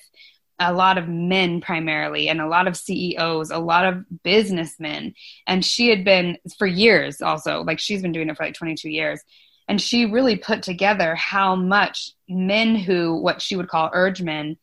[0.58, 5.14] a lot of men primarily and a lot of CEOs, a lot of businessmen.
[5.46, 8.90] And she had been for years also, like she's been doing it for like 22
[8.90, 9.22] years
[9.70, 14.58] and she really put together how much men who what she would call urge men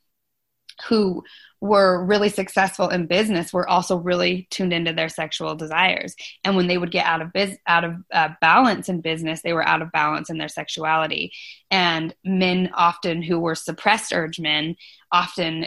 [0.88, 1.22] who
[1.60, 6.14] were really successful in business were also really tuned into their sexual desires.
[6.44, 9.52] And when they would get out of biz- out of uh, balance in business they
[9.52, 11.32] were out of balance in their sexuality.
[11.70, 14.76] And men often who were suppressed urge men
[15.10, 15.66] often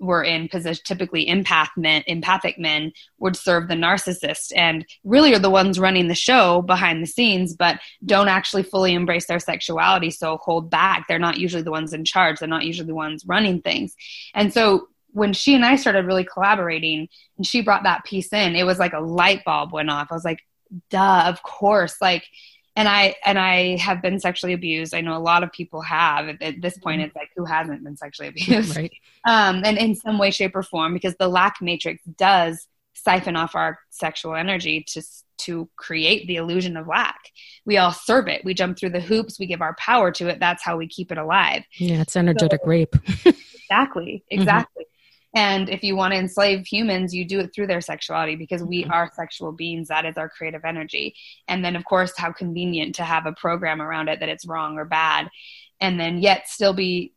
[0.00, 5.38] were in position typically empath men empathic men would serve the narcissist and really are
[5.38, 10.10] the ones running the show behind the scenes but don't actually fully embrace their sexuality.
[10.10, 11.06] So hold back.
[11.06, 12.38] They're not usually the ones in charge.
[12.38, 13.94] They're not usually the ones running things.
[14.34, 18.56] And so when she and I started really collaborating and she brought that piece in
[18.56, 20.40] it was like a light bulb went off I was like
[20.90, 22.24] duh of course like
[22.76, 24.94] and I and I have been sexually abused.
[24.94, 26.28] I know a lot of people have.
[26.40, 27.08] At, this point, mm-hmm.
[27.08, 28.92] it's like who hasn't been sexually abused, right?
[29.26, 33.54] Um, and in some way, shape, or form, because the lack matrix does siphon off
[33.54, 35.02] our sexual energy to
[35.38, 37.20] to create the illusion of lack.
[37.66, 38.44] We all serve it.
[38.46, 39.38] We jump through the hoops.
[39.38, 40.40] We give our power to it.
[40.40, 41.64] That's how we keep it alive.
[41.76, 42.94] Yeah, it's energetic so, rape.
[43.26, 44.24] exactly.
[44.30, 44.86] Exactly.
[45.34, 48.82] And if you want to enslave humans, you do it through their sexuality because we
[48.82, 48.92] mm-hmm.
[48.92, 49.88] are sexual beings.
[49.88, 51.14] That is our creative energy.
[51.46, 54.76] And then, of course, how convenient to have a program around it that it's wrong
[54.76, 55.28] or bad.
[55.80, 57.12] And then, yet still be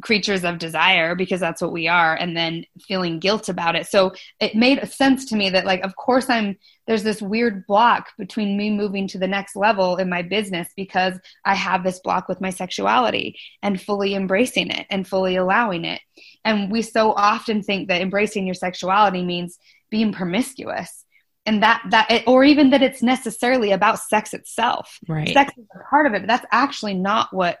[0.00, 3.86] creatures of desire because that's what we are and then feeling guilt about it.
[3.86, 8.08] So it made sense to me that like of course i'm there's this weird block
[8.18, 12.28] between me moving to the next level in my business because i have this block
[12.28, 16.00] with my sexuality and fully embracing it and fully allowing it.
[16.44, 19.58] And we so often think that embracing your sexuality means
[19.90, 21.04] being promiscuous.
[21.46, 24.98] And that that or even that it's necessarily about sex itself.
[25.06, 25.28] Right.
[25.28, 27.58] Sex is a part of it but that's actually not what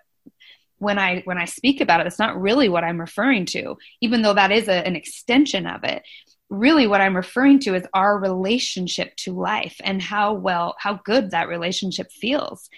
[0.84, 4.22] when I when I speak about it, it's not really what I'm referring to, even
[4.22, 6.02] though that is a, an extension of it.
[6.50, 11.30] Really, what I'm referring to is our relationship to life and how well, how good
[11.30, 12.68] that relationship feels.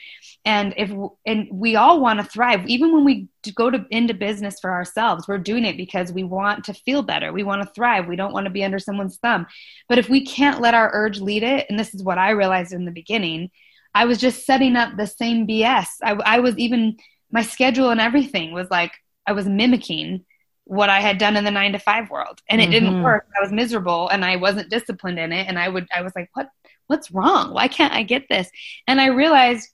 [0.45, 0.91] And if
[1.27, 5.27] and we all want to thrive, even when we go to into business for ourselves,
[5.27, 7.33] we're doing it because we want to feel better.
[7.33, 8.07] We want to thrive.
[8.07, 9.47] We don't want to be under someone's thumb.
[9.89, 12.73] But if we can't let our urge lead it, and this is what I realized
[12.73, 13.51] in the beginning,
[13.97, 15.87] I was just setting up the same BS.
[16.03, 16.99] I, I was even
[17.31, 18.93] my schedule and everything was like
[19.27, 20.25] I was mimicking
[20.67, 22.43] what I had done in the nine to five world.
[22.49, 22.73] And it mm-hmm.
[22.73, 23.29] didn't work.
[23.39, 25.47] I was miserable and I wasn't disciplined in it.
[25.47, 26.49] And I would, I was like, what,
[26.89, 27.55] what's wrong?
[27.55, 28.51] Why can't I get this?
[28.89, 29.69] And I realized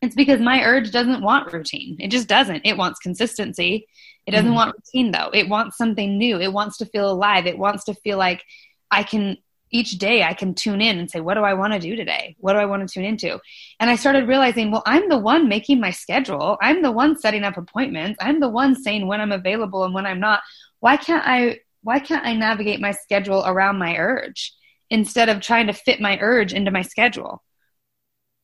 [0.00, 1.96] it's because my urge doesn't want routine.
[1.98, 2.62] It just doesn't.
[2.64, 3.88] It wants consistency.
[4.24, 4.54] It doesn't mm-hmm.
[4.54, 5.30] want routine though.
[5.34, 6.40] It wants something new.
[6.40, 7.46] It wants to feel alive.
[7.46, 8.44] It wants to feel like
[8.88, 9.36] I can
[9.70, 12.36] each day I can tune in and say, what do I want to do today?
[12.38, 13.38] What do I want to tune into?
[13.78, 16.58] And I started realizing, well, I'm the one making my schedule.
[16.60, 18.18] I'm the one setting up appointments.
[18.20, 20.42] I'm the one saying when I'm available and when I'm not.
[20.80, 24.52] Why can't I why can't I navigate my schedule around my urge
[24.90, 27.42] instead of trying to fit my urge into my schedule?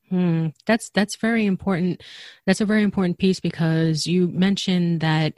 [0.09, 0.49] Hmm.
[0.67, 2.03] That's that's very important.
[2.47, 5.35] That's a very important piece because you mentioned that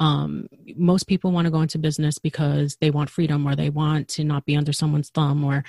[0.00, 4.08] um, most people want to go into business because they want freedom or they want
[4.08, 5.62] to not be under someone's thumb or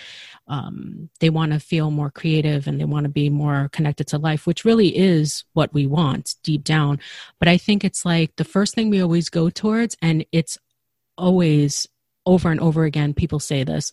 [0.48, 4.18] um, they want to feel more creative and they want to be more connected to
[4.18, 6.98] life, which really is what we want deep down.
[7.40, 10.58] But I think it's like the first thing we always go towards, and it's
[11.18, 11.88] always
[12.26, 13.92] over and over again, people say this.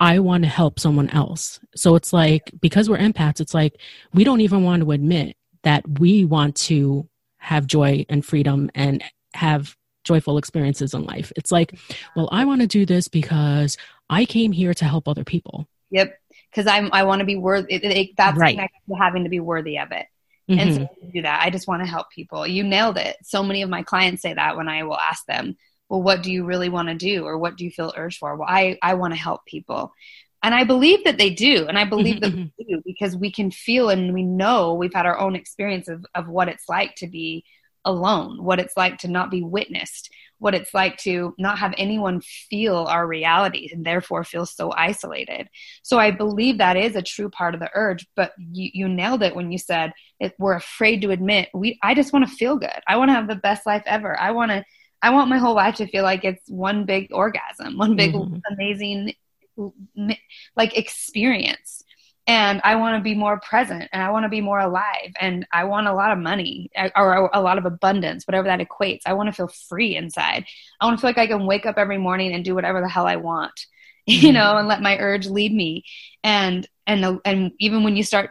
[0.00, 1.60] I want to help someone else.
[1.76, 3.80] So it's like, because we're empaths, it's like
[4.12, 9.04] we don't even want to admit that we want to have joy and freedom and
[9.36, 11.32] have joyful experiences in life.
[11.36, 11.78] It's like,
[12.14, 13.76] well, I want to do this because
[14.08, 15.68] I came here to help other people.
[15.90, 16.18] Yep.
[16.50, 17.74] Because I'm, I want to be worthy.
[17.74, 18.54] It, it, that's right.
[18.54, 20.06] connected to having to be worthy of it.
[20.48, 20.60] Mm-hmm.
[20.60, 21.10] And so mm-hmm.
[21.10, 21.42] do that.
[21.42, 22.46] I just want to help people.
[22.46, 23.16] You nailed it.
[23.22, 25.56] So many of my clients say that when I will ask them,
[25.88, 27.24] well, what do you really want to do?
[27.24, 28.36] Or what do you feel urged for?
[28.36, 29.92] Well, I, I want to help people.
[30.42, 31.66] And I believe that they do.
[31.66, 32.46] And I believe that mm-hmm.
[32.58, 36.06] we do because we can feel and we know we've had our own experience of,
[36.14, 37.44] of what it's like to be
[37.86, 42.20] alone, what it's like to not be witnessed, what it's like to not have anyone
[42.20, 45.48] feel our reality and therefore feel so isolated.
[45.82, 49.22] So I believe that is a true part of the urge, but you, you nailed
[49.22, 52.56] it when you said if we're afraid to admit we I just want to feel
[52.56, 52.80] good.
[52.86, 54.18] I want to have the best life ever.
[54.18, 54.64] I want to
[55.00, 58.38] I want my whole life to feel like it's one big orgasm, one big mm-hmm.
[58.52, 59.14] amazing
[60.54, 61.82] like experience
[62.26, 65.46] and I want to be more present and I want to be more alive and
[65.52, 69.02] I want a lot of money or a lot of abundance, whatever that equates.
[69.06, 70.44] I want to feel free inside.
[70.80, 72.88] I want to feel like I can wake up every morning and do whatever the
[72.88, 73.66] hell I want,
[74.06, 74.34] you mm-hmm.
[74.34, 75.84] know, and let my urge lead me.
[76.24, 78.30] And and and even when you start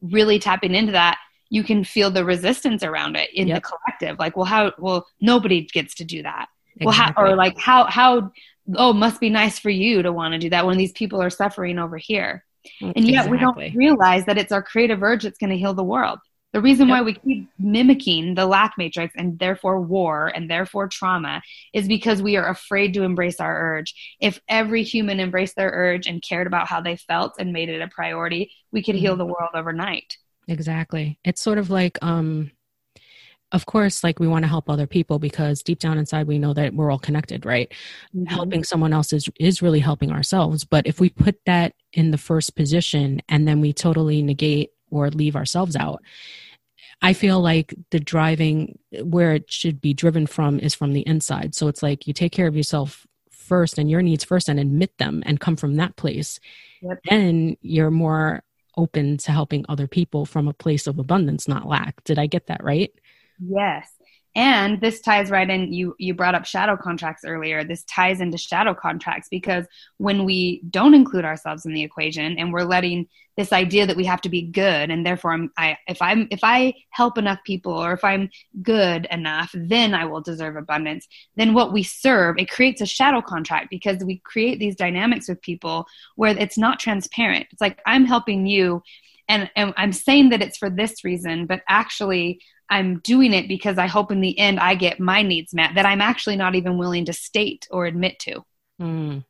[0.00, 1.18] really tapping into that,
[1.50, 3.56] you can feel the resistance around it in yep.
[3.56, 4.18] the collective.
[4.20, 4.72] Like, well, how?
[4.78, 6.48] Well, nobody gets to do that.
[6.76, 6.86] Exactly.
[6.86, 8.32] Well, how, or like how how?
[8.76, 11.30] Oh, must be nice for you to want to do that when these people are
[11.30, 12.44] suffering over here
[12.80, 13.30] and yet exactly.
[13.32, 16.18] we don't realize that it's our creative urge that's going to heal the world
[16.52, 16.94] The reason yep.
[16.94, 21.42] why we keep mimicking the lack matrix and therefore war and therefore trauma
[21.74, 24.16] is because we are afraid to embrace our urge.
[24.20, 27.82] If every human embraced their urge and cared about how they felt and made it
[27.82, 29.04] a priority, we could mm-hmm.
[29.04, 30.16] heal the world overnight.
[30.46, 31.18] Exactly.
[31.22, 32.50] It's sort of like um
[33.52, 36.52] of course like we want to help other people because deep down inside we know
[36.52, 37.72] that we're all connected right
[38.14, 38.26] mm-hmm.
[38.26, 42.18] helping someone else is is really helping ourselves but if we put that in the
[42.18, 46.02] first position and then we totally negate or leave ourselves out.
[47.00, 51.54] I feel like the driving where it should be driven from is from the inside.
[51.54, 54.96] So it's like you take care of yourself first and your needs first and admit
[54.98, 56.40] them and come from that place.
[56.80, 57.00] Yep.
[57.10, 58.44] then you're more
[58.76, 62.02] open to helping other people from a place of abundance not lack.
[62.04, 62.92] Did i get that right?
[63.40, 63.90] Yes.
[64.38, 65.72] And this ties right in.
[65.72, 67.64] You you brought up shadow contracts earlier.
[67.64, 69.66] This ties into shadow contracts because
[69.96, 74.04] when we don't include ourselves in the equation and we're letting this idea that we
[74.04, 77.72] have to be good and therefore I'm, I if I'm if I help enough people
[77.72, 78.30] or if I'm
[78.62, 81.08] good enough, then I will deserve abundance.
[81.34, 85.42] Then what we serve it creates a shadow contract because we create these dynamics with
[85.42, 87.48] people where it's not transparent.
[87.50, 88.84] It's like I'm helping you
[89.28, 92.40] and, and I'm saying that it's for this reason, but actually
[92.70, 95.86] I'm doing it because I hope in the end I get my needs met that
[95.86, 98.44] I'm actually not even willing to state or admit to.
[98.80, 99.24] Mm.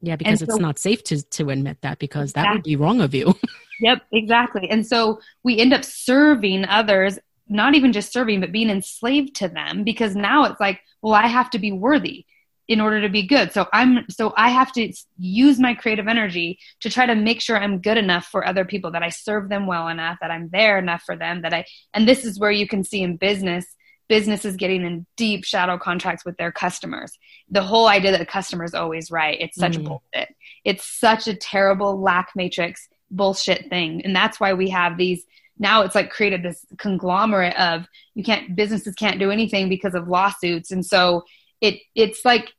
[0.00, 2.48] Yeah, because it's not safe to to admit that because exactly.
[2.48, 3.34] that would be wrong of you.
[3.80, 4.68] yep, exactly.
[4.68, 9.48] And so we end up serving others, not even just serving, but being enslaved to
[9.48, 12.26] them because now it's like, well, I have to be worthy
[12.72, 13.52] in order to be good.
[13.52, 17.58] So I'm so I have to use my creative energy to try to make sure
[17.58, 20.78] I'm good enough for other people that I serve them well enough that I'm there
[20.78, 23.66] enough for them that I and this is where you can see in business
[24.08, 27.18] businesses getting in deep shadow contracts with their customers.
[27.50, 29.84] The whole idea that the customer is always right, it's such mm.
[29.84, 30.34] bullshit.
[30.64, 34.02] It's such a terrible lack matrix bullshit thing.
[34.04, 35.24] And that's why we have these
[35.58, 40.08] now it's like created this conglomerate of you can't businesses can't do anything because of
[40.08, 41.22] lawsuits and so
[41.62, 42.52] it it's like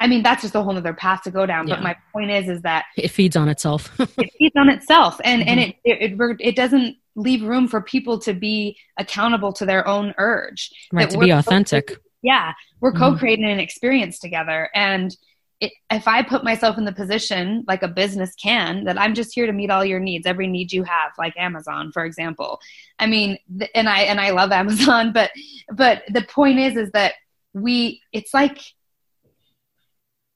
[0.00, 1.68] I mean, that's just a whole other path to go down.
[1.68, 1.76] Yeah.
[1.76, 3.92] But my point is, is that it feeds on itself.
[4.18, 5.48] it feeds on itself, and mm-hmm.
[5.50, 9.86] and it, it it it doesn't leave room for people to be accountable to their
[9.86, 10.70] own urge.
[10.90, 11.98] Right to be authentic.
[12.22, 13.12] yeah, we're mm-hmm.
[13.12, 15.14] co-creating an experience together, and
[15.60, 19.34] it, if I put myself in the position like a business can that I'm just
[19.34, 22.58] here to meet all your needs, every need you have, like Amazon, for example.
[22.98, 23.36] I mean,
[23.74, 25.30] and I and I love Amazon, but
[25.70, 27.12] but the point is, is that
[27.52, 28.58] we it's like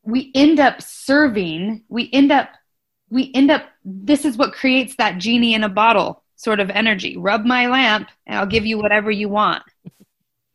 [0.05, 2.51] we end up serving we end up
[3.11, 7.17] we end up this is what creates that genie in a bottle sort of energy.
[7.17, 9.63] Rub my lamp and i'll give you whatever you want.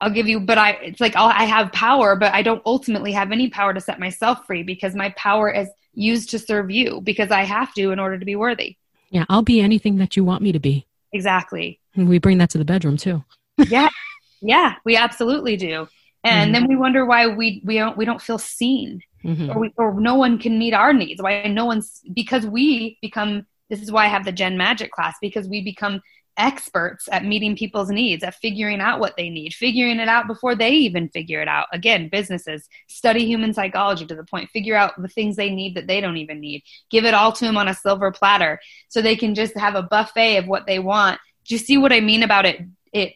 [0.02, 3.12] I'll give you but i it's like I'll, i have power but i don't ultimately
[3.12, 7.02] have any power to set myself free because my power is used to serve you
[7.02, 8.78] because i have to in order to be worthy.
[9.10, 10.86] Yeah i'll be anything that you want me to be.
[11.12, 11.80] Exactly.
[11.96, 13.24] And we bring that to the bedroom too.
[13.58, 13.90] Yeah.
[14.42, 15.90] Yeah we absolutely do
[16.24, 16.54] and mm-hmm.
[16.54, 19.02] then we wonder why we we don't we don't feel seen.
[19.24, 19.50] Mm-hmm.
[19.50, 21.22] or we, or no one can meet our needs.
[21.22, 25.16] Why no one's because we become this is why i have the gen magic class
[25.22, 26.02] because we become
[26.38, 30.56] experts at meeting people's needs at figuring out what they need figuring it out before
[30.56, 31.68] they even figure it out.
[31.74, 35.88] Again businesses study human psychology to the point figure out the things they need that
[35.88, 36.64] they don't even need.
[36.90, 39.84] Give it all to them on a silver platter so they can just have a
[39.84, 41.20] buffet of what they want.
[41.46, 42.62] Do you see what i mean about it?
[42.94, 43.16] It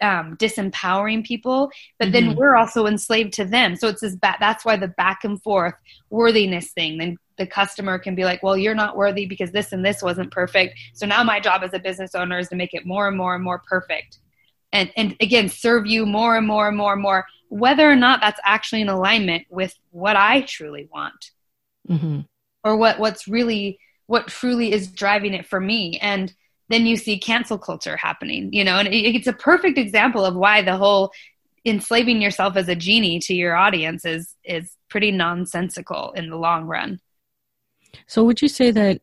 [0.00, 2.38] um, disempowering people, but then mm-hmm.
[2.38, 3.76] we're also enslaved to them.
[3.76, 4.38] So it's this back.
[4.40, 5.74] That's why the back and forth
[6.10, 6.98] worthiness thing.
[6.98, 10.30] Then the customer can be like, "Well, you're not worthy because this and this wasn't
[10.30, 13.16] perfect." So now my job as a business owner is to make it more and
[13.16, 14.18] more and more perfect,
[14.72, 18.20] and and again serve you more and more and more and more, whether or not
[18.20, 21.30] that's actually in alignment with what I truly want,
[21.88, 22.20] mm-hmm.
[22.64, 26.32] or what what's really what truly is driving it for me and
[26.68, 30.62] then you see cancel culture happening, you know, and it's a perfect example of why
[30.62, 31.12] the whole
[31.64, 36.64] enslaving yourself as a genie to your audience is is pretty nonsensical in the long
[36.64, 37.00] run.
[38.06, 39.00] So would you say that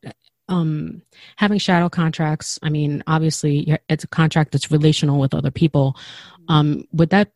[0.48, 1.02] um,
[1.38, 5.96] having shadow contracts, I mean, obviously it's a contract that's relational with other people.
[6.48, 7.32] Um, would that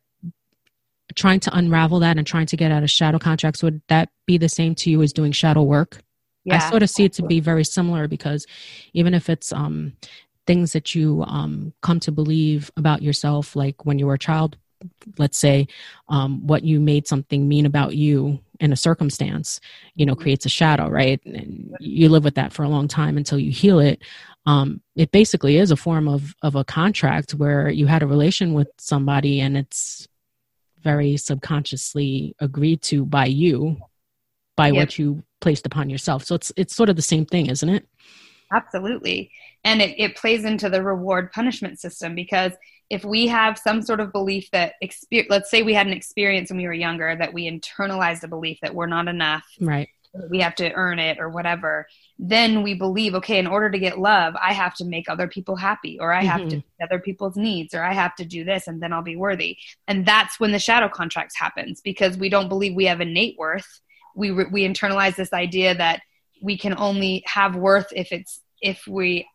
[1.16, 4.38] trying to unravel that and trying to get out of shadow contracts would that be
[4.38, 6.02] the same to you as doing shadow work?
[6.50, 6.66] Yeah.
[6.66, 8.46] I sort of see it to be very similar because
[8.92, 9.94] even if it's um,
[10.46, 14.56] things that you um, come to believe about yourself, like when you were a child,
[15.18, 15.68] let's say
[16.08, 19.60] um, what you made something mean about you in a circumstance,
[19.94, 21.24] you know, creates a shadow, right?
[21.24, 24.02] And you live with that for a long time until you heal it.
[24.46, 28.54] Um, it basically is a form of of a contract where you had a relation
[28.54, 30.08] with somebody and it's
[30.82, 33.76] very subconsciously agreed to by you
[34.56, 34.76] by yep.
[34.76, 36.24] what you placed upon yourself.
[36.24, 37.86] So it's it's sort of the same thing, isn't it?
[38.52, 39.30] Absolutely.
[39.64, 42.52] And it, it plays into the reward punishment system because
[42.88, 46.50] if we have some sort of belief that, exper- let's say we had an experience
[46.50, 49.44] when we were younger that we internalized a belief that we're not enough.
[49.60, 49.88] Right.
[50.28, 51.86] We have to earn it or whatever.
[52.18, 55.54] Then we believe, okay, in order to get love, I have to make other people
[55.54, 56.48] happy or I have mm-hmm.
[56.48, 59.14] to meet other people's needs or I have to do this and then I'll be
[59.14, 59.56] worthy.
[59.86, 63.80] And that's when the shadow contracts happens because we don't believe we have innate worth.
[64.20, 66.02] We, re- we internalize this idea that
[66.42, 69.28] we can only have worth if it's if we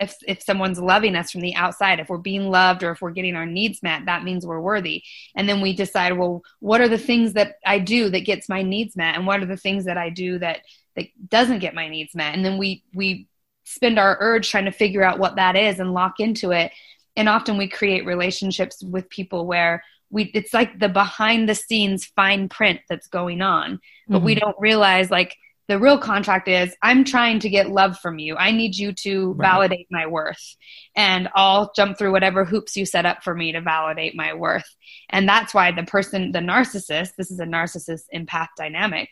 [0.00, 2.00] if if someone's loving us from the outside.
[2.00, 5.02] If we're being loved or if we're getting our needs met that means we're worthy.
[5.36, 8.62] And then we decide well what are the things that i do that gets my
[8.62, 9.16] needs met?
[9.16, 10.60] And what are the things that i do that
[10.96, 12.34] that doesn't get my needs met?
[12.34, 13.28] And then we we
[13.64, 16.72] spend our urge trying to figure out what that is and lock into it.
[17.16, 19.82] And often we create relationships with people where
[20.12, 24.26] we it's like the behind the scenes fine print that's going on but mm-hmm.
[24.26, 25.34] we don't realize like
[25.68, 28.36] the real contract is I'm trying to get love from you.
[28.36, 29.48] I need you to right.
[29.48, 30.56] validate my worth.
[30.96, 34.68] And I'll jump through whatever hoops you set up for me to validate my worth.
[35.08, 39.08] And that's why the person, the narcissist, this is a narcissist empath dynamic,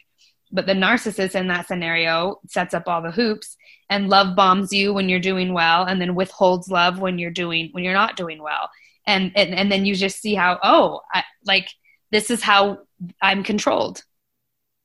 [0.53, 3.57] but the narcissist in that scenario sets up all the hoops
[3.89, 7.71] and love bombs you when you're doing well and then withholds love when you're doing
[7.73, 8.69] when you're not doing well.
[9.07, 11.69] And and, and then you just see how, oh, I, like
[12.11, 12.81] this is how
[13.23, 14.03] I'm controlled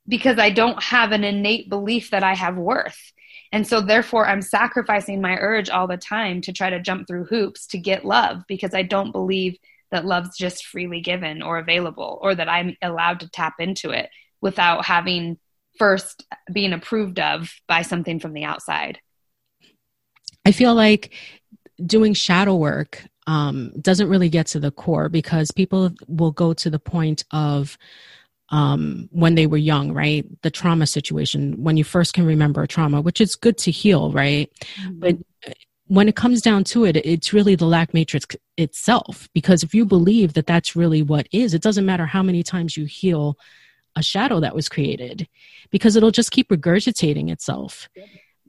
[0.07, 3.11] because I don't have an innate belief that I have worth.
[3.51, 7.25] And so, therefore, I'm sacrificing my urge all the time to try to jump through
[7.25, 9.57] hoops to get love because I don't believe
[9.91, 14.09] that love's just freely given or available or that I'm allowed to tap into it
[14.41, 15.37] without having
[15.77, 18.99] first being approved of by something from the outside.
[20.45, 21.13] I feel like
[21.83, 26.69] doing shadow work um, doesn't really get to the core because people will go to
[26.69, 27.77] the point of,
[28.49, 30.25] um, when they were young, right?
[30.43, 34.11] The trauma situation, when you first can remember a trauma, which is good to heal,
[34.11, 34.51] right?
[34.81, 34.99] Mm-hmm.
[34.99, 35.17] But
[35.47, 35.53] uh,
[35.87, 39.29] when it comes down to it, it's really the lack matrix itself.
[39.33, 42.77] Because if you believe that that's really what is, it doesn't matter how many times
[42.77, 43.37] you heal
[43.95, 45.27] a shadow that was created,
[45.71, 47.87] because it'll just keep regurgitating itself.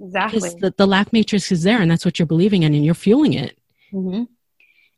[0.01, 0.51] Exactly.
[0.61, 3.33] The, the, lack matrix is there, and that's what you're believing in, and you're fueling
[3.33, 3.57] it.
[3.93, 4.24] Mm-hmm.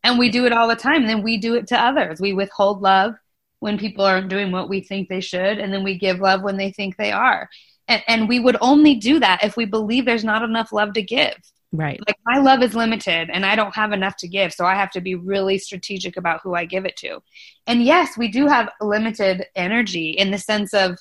[0.05, 1.03] And we do it all the time.
[1.03, 2.21] And then we do it to others.
[2.21, 3.15] We withhold love
[3.61, 6.57] when people aren't doing what we think they should, and then we give love when
[6.57, 7.51] they think they are.
[7.89, 11.03] And, and we would only do that if we believe there's not enough love to
[11.03, 11.35] give.
[11.73, 12.01] Right.
[12.07, 14.55] Like my love is limited and I don't have enough to give.
[14.55, 17.21] So I have to be really strategic about who I give it to.
[17.67, 20.99] And yes, we do have limited energy in the sense of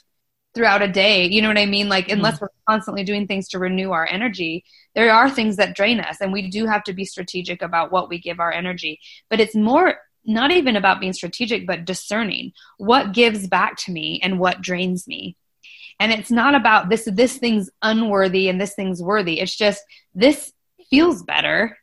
[0.58, 1.26] throughout a day.
[1.28, 1.88] You know what I mean?
[1.88, 2.42] Like, unless mm.
[2.42, 6.18] we're constantly doing things to renew our energy, there are things that drain us.
[6.20, 9.00] And we do have to be strategic about what we give our energy.
[9.30, 14.20] But it's more not even about being strategic, but discerning what gives back to me
[14.22, 15.38] and what drains me.
[16.00, 19.40] And it's not about this, this thing's unworthy and this thing's worthy.
[19.40, 19.82] It's just
[20.14, 20.52] this
[20.90, 21.78] feels better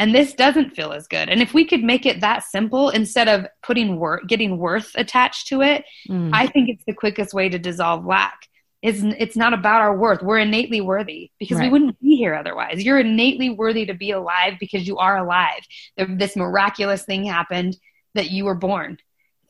[0.00, 1.28] and this doesn't feel as good.
[1.28, 5.48] And if we could make it that simple instead of putting worth, getting worth attached
[5.48, 6.30] to it, mm.
[6.32, 8.48] I think it's the quickest way to dissolve lack.
[8.80, 10.22] It's, it's not about our worth.
[10.22, 11.64] We're innately worthy because right.
[11.64, 12.82] we wouldn't be here otherwise.
[12.82, 15.60] You're innately worthy to be alive because you are alive.
[15.98, 17.76] This miraculous thing happened
[18.14, 18.96] that you were born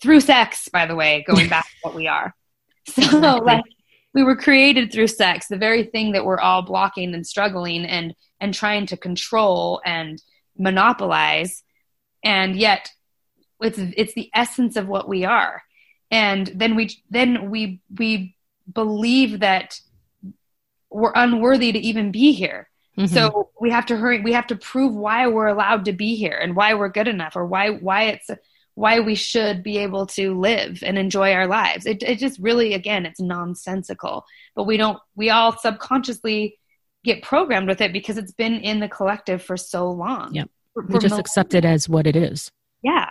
[0.02, 2.34] through sex, by the way, going back to what we are.
[2.88, 3.62] So, like,
[4.14, 8.16] we were created through sex, the very thing that we're all blocking and struggling and
[8.40, 10.20] and trying to control and
[10.58, 11.62] monopolize,
[12.22, 12.90] and yet
[13.60, 15.62] it's it's the essence of what we are.
[16.10, 18.36] And then we then we we
[18.72, 19.80] believe that
[20.90, 22.68] we're unworthy to even be here.
[22.98, 23.14] Mm-hmm.
[23.14, 24.20] So we have to hurry.
[24.20, 27.36] We have to prove why we're allowed to be here and why we're good enough,
[27.36, 28.30] or why why it's
[28.74, 31.86] why we should be able to live and enjoy our lives.
[31.86, 34.24] It, it just really, again, it's nonsensical.
[34.54, 34.98] But we don't.
[35.14, 36.58] We all subconsciously
[37.04, 40.34] get programmed with it because it's been in the collective for so long.
[40.34, 40.44] Yeah,
[40.74, 42.50] we just accept it as what it is.
[42.82, 43.10] Yeah,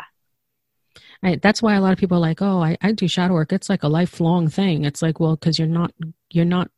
[1.21, 3.51] I, that's why a lot of people are like, oh, I, I do shadow work.
[3.51, 4.85] It's like a lifelong thing.
[4.85, 5.93] It's like, well, because you're not
[6.29, 6.69] you're not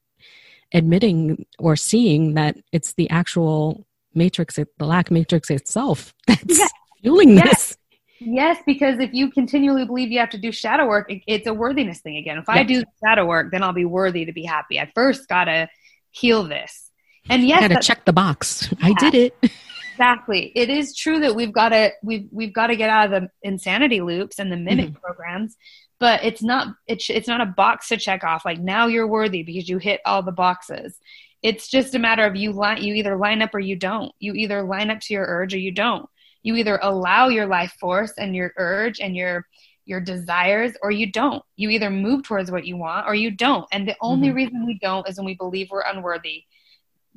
[0.74, 6.72] admitting or seeing that it's the actual matrix, the lack matrix itself that's yes.
[7.02, 7.44] fueling yes.
[7.44, 7.78] this.
[8.20, 11.54] Yes, because if you continually believe you have to do shadow work, it, it's a
[11.54, 12.38] worthiness thing again.
[12.38, 12.58] If yes.
[12.58, 14.80] I do shadow work, then I'll be worthy to be happy.
[14.80, 15.68] I first got to
[16.12, 16.91] heal this.
[17.30, 18.70] And yes, got to check the box.
[18.72, 18.88] Yeah.
[18.88, 19.52] I did it.
[20.02, 23.22] exactly it is true that we've got to we've we've got to get out of
[23.22, 25.00] the insanity loops and the mimic mm-hmm.
[25.00, 25.58] programs
[26.00, 29.44] but it's not it's it's not a box to check off like now you're worthy
[29.44, 30.98] because you hit all the boxes
[31.44, 34.34] it's just a matter of you line you either line up or you don't you
[34.34, 36.10] either line up to your urge or you don't
[36.42, 39.46] you either allow your life force and your urge and your
[39.86, 43.68] your desires or you don't you either move towards what you want or you don't
[43.72, 44.38] and the only mm-hmm.
[44.38, 46.44] reason we don't is when we believe we're unworthy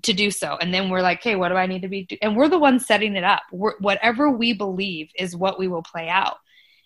[0.04, 0.56] to do so.
[0.60, 2.04] And then we're like, hey, what do I need to be?
[2.04, 2.18] Do-?
[2.22, 3.42] And we're the ones setting it up.
[3.52, 6.36] We're, whatever we believe is what we will play out.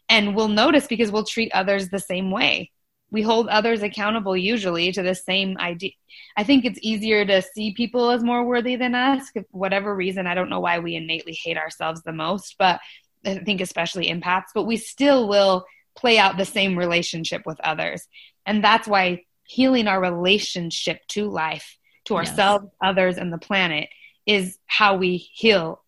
[0.09, 2.71] And we'll notice because we'll treat others the same way.
[3.11, 5.93] We hold others accountable usually to the same idea.
[6.37, 9.31] I think it's easier to see people as more worthy than us.
[9.31, 12.81] For whatever reason, I don't know why we innately hate ourselves the most, but
[13.25, 15.65] I think especially empaths, but we still will
[15.97, 18.07] play out the same relationship with others.
[18.47, 21.78] And that's why healing our relationship to life
[22.09, 22.73] to ourselves, yes.
[22.83, 23.89] others, and the planet
[24.27, 25.83] is how we heal,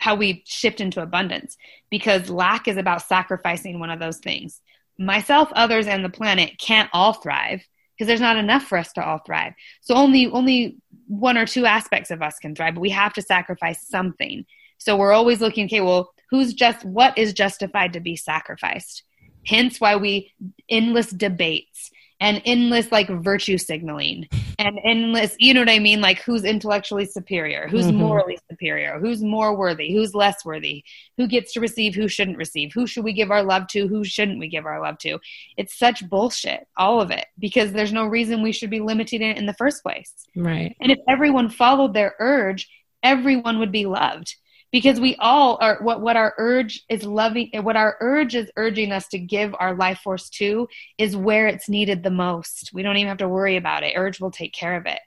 [0.00, 1.56] how we shift into abundance.
[1.90, 4.60] Because lack is about sacrificing one of those things.
[4.98, 7.62] Myself, others, and the planet can't all thrive
[7.96, 9.52] because there's not enough for us to all thrive.
[9.82, 13.22] So only only one or two aspects of us can thrive, but we have to
[13.22, 14.44] sacrifice something.
[14.78, 19.02] So we're always looking, okay, well, who's just what is justified to be sacrificed?
[19.46, 20.32] Hence why we
[20.68, 21.90] endless debates
[22.20, 24.26] and endless like virtue signaling
[24.58, 26.00] and endless you know what i mean?
[26.00, 27.68] Like who's intellectually superior?
[27.68, 27.98] Who's mm-hmm.
[27.98, 28.98] morally superior?
[28.98, 29.92] Who's more worthy?
[29.92, 30.84] Who's less worthy?
[31.16, 31.94] Who gets to receive?
[31.94, 32.72] Who shouldn't receive?
[32.72, 33.86] Who should we give our love to?
[33.88, 35.18] Who shouldn't we give our love to?
[35.56, 39.38] It's such bullshit all of it because there's no reason we should be limiting it
[39.38, 40.12] in the first place.
[40.34, 40.76] Right.
[40.80, 42.68] And if everyone followed their urge
[43.02, 44.34] everyone would be loved
[44.76, 48.92] because we all are what what our urge is loving what our urge is urging
[48.92, 50.68] us to give our life force to
[50.98, 52.72] is where it's needed the most.
[52.74, 53.94] We don't even have to worry about it.
[53.96, 54.98] Urge will take care of it.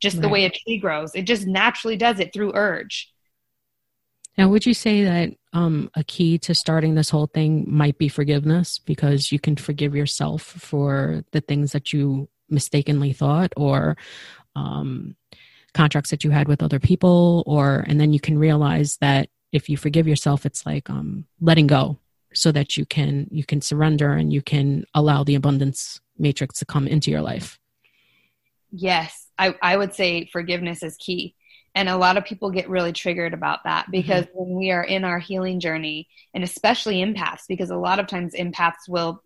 [0.00, 0.22] Just right.
[0.22, 1.10] the way a tree grows.
[1.16, 3.12] It just naturally does it through urge.
[4.38, 8.08] Now would you say that um, a key to starting this whole thing might be
[8.08, 8.78] forgiveness?
[8.78, 13.96] Because you can forgive yourself for the things that you mistakenly thought or
[14.54, 15.16] um,
[15.76, 19.68] contracts that you had with other people or and then you can realize that if
[19.68, 21.98] you forgive yourself it's like um, letting go
[22.32, 26.64] so that you can you can surrender and you can allow the abundance matrix to
[26.64, 27.58] come into your life
[28.70, 31.34] yes i, I would say forgiveness is key
[31.74, 33.92] and a lot of people get really triggered about that mm-hmm.
[33.92, 34.38] because mm-hmm.
[34.38, 38.32] when we are in our healing journey and especially empaths because a lot of times
[38.34, 39.22] empaths will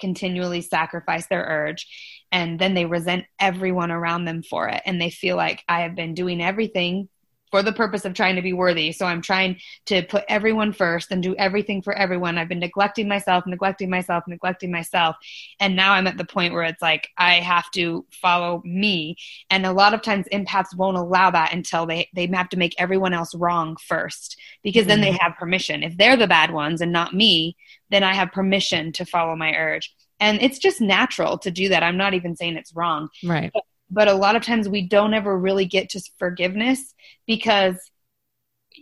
[0.00, 1.86] continually sacrifice their urge
[2.32, 4.82] and then they resent everyone around them for it.
[4.86, 7.08] And they feel like i have been doing everything
[7.50, 8.92] for the purpose of trying to be worthy.
[8.92, 12.38] So i'm trying to put everyone first and do everything for everyone.
[12.38, 15.16] I've been neglecting myself neglecting myself neglecting myself.
[15.58, 19.16] And now i'm at the point where it's like i have to follow me.
[19.48, 22.74] And a lot of times empaths won't allow that until they they have to make
[22.78, 24.88] everyone else wrong first because mm-hmm.
[24.88, 25.24] then they mm-hmm.
[25.24, 25.82] have permission.
[25.82, 27.56] If they're the bad ones and not me
[27.90, 29.92] then i have permission to follow my urge.
[30.20, 31.82] And it's just natural to do that.
[31.82, 33.08] I'm not even saying it's wrong.
[33.24, 33.50] Right.
[33.52, 36.94] But, but a lot of times we don't ever really get to forgiveness
[37.26, 37.76] because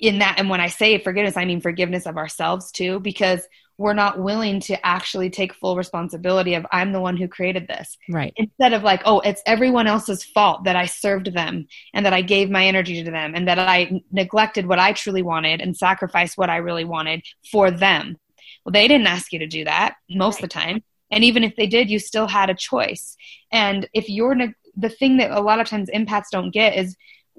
[0.00, 3.46] in that and when i say forgiveness i mean forgiveness of ourselves too because
[3.78, 7.96] we're not willing to actually take full responsibility of i'm the one who created this.
[8.10, 8.34] Right.
[8.36, 12.20] Instead of like oh it's everyone else's fault that i served them and that i
[12.20, 16.36] gave my energy to them and that i neglected what i truly wanted and sacrificed
[16.36, 18.18] what i really wanted for them.
[18.64, 20.44] Well they didn't ask you to do that most right.
[20.44, 20.82] of the time.
[21.10, 23.16] And even if they did you still had a choice.
[23.50, 26.96] And if you're ne- the thing that a lot of times empaths don't get is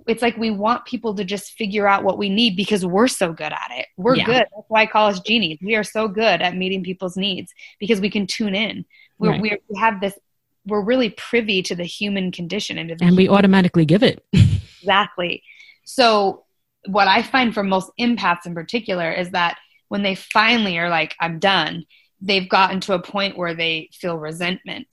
[0.08, 3.34] it's like we want people to just figure out what we need because we're so
[3.34, 3.88] good at it.
[3.98, 4.26] We're yeah.
[4.26, 4.46] good.
[4.56, 5.60] That's why I call us genies.
[5.62, 8.86] We are so good at meeting people's needs because we can tune in.
[9.18, 9.42] We're, right.
[9.42, 10.18] we're, we have this,
[10.66, 12.78] we're really privy to the human condition.
[12.78, 14.24] And, and we automatically give it.
[14.34, 15.44] exactly.
[15.86, 16.46] So,
[16.86, 19.58] what I find for most empaths in particular is that
[19.90, 21.84] when they finally are like, I'm done,
[22.22, 24.88] they've gotten to a point where they feel resentment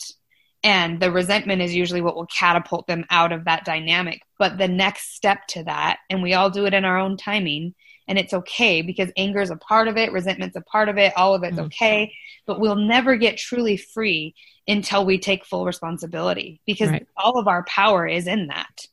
[0.66, 4.20] and the resentment is usually what will catapult them out of that dynamic.
[4.36, 7.72] But the next step to that and we all do it in our own timing
[8.08, 11.12] and it's okay because anger is a part of it resentment's a part of it
[11.16, 11.66] all of it's mm-hmm.
[11.66, 12.12] okay.
[12.46, 14.34] But we'll never get truly free
[14.66, 17.06] until we take full responsibility because right.
[17.16, 18.86] all of our power is in that.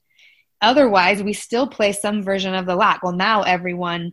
[0.62, 4.12] Otherwise we still play some version of the lack well now everyone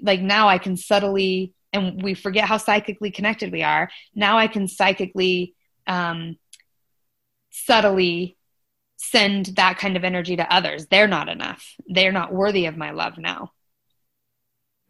[0.00, 3.90] like now i can subtly and we forget how psychically connected we are.
[4.14, 5.54] Now i can psychically
[5.86, 6.38] um,
[7.52, 8.36] subtly
[8.96, 10.86] send that kind of energy to others.
[10.86, 11.74] They're not enough.
[11.86, 13.52] They're not worthy of my love now.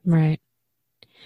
[0.04, 0.40] Right.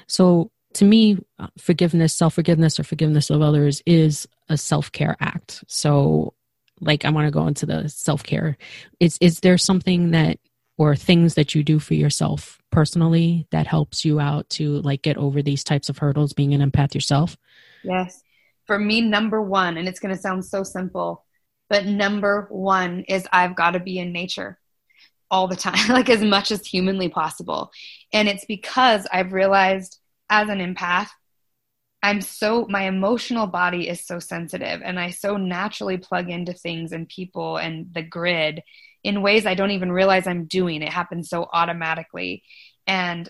[0.06, 1.18] So to me,
[1.58, 5.64] forgiveness, self forgiveness, or forgiveness of others is a self care act.
[5.68, 6.34] So,
[6.80, 8.56] like, I want to go into the self care.
[9.00, 10.38] Is is there something that
[10.78, 15.16] or things that you do for yourself personally that helps you out to like get
[15.16, 17.36] over these types of hurdles being an empath yourself?
[17.82, 18.22] Yes.
[18.66, 21.24] For me, number one, and it's going to sound so simple,
[21.68, 24.58] but number one is I've got to be in nature
[25.30, 27.70] all the time, like as much as humanly possible.
[28.12, 29.98] And it's because I've realized
[30.30, 31.08] as an empath,
[32.02, 36.92] I'm so, my emotional body is so sensitive and I so naturally plug into things
[36.92, 38.62] and people and the grid
[39.02, 40.82] in ways I don't even realize I'm doing.
[40.82, 42.42] It happens so automatically.
[42.86, 43.28] And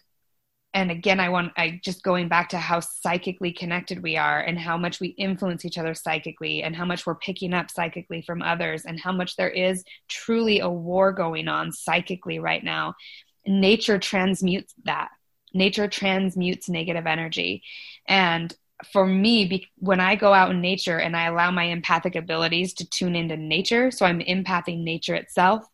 [0.77, 4.59] and again i want i just going back to how psychically connected we are and
[4.59, 8.43] how much we influence each other psychically and how much we're picking up psychically from
[8.43, 12.95] others and how much there is truly a war going on psychically right now
[13.47, 15.09] nature transmutes that.
[15.55, 17.63] Nature transmutes negative energy.
[18.07, 18.55] And
[18.93, 22.87] for me when i go out in nature and i allow my empathic abilities to
[22.91, 25.67] tune into nature so i'm empathing nature itself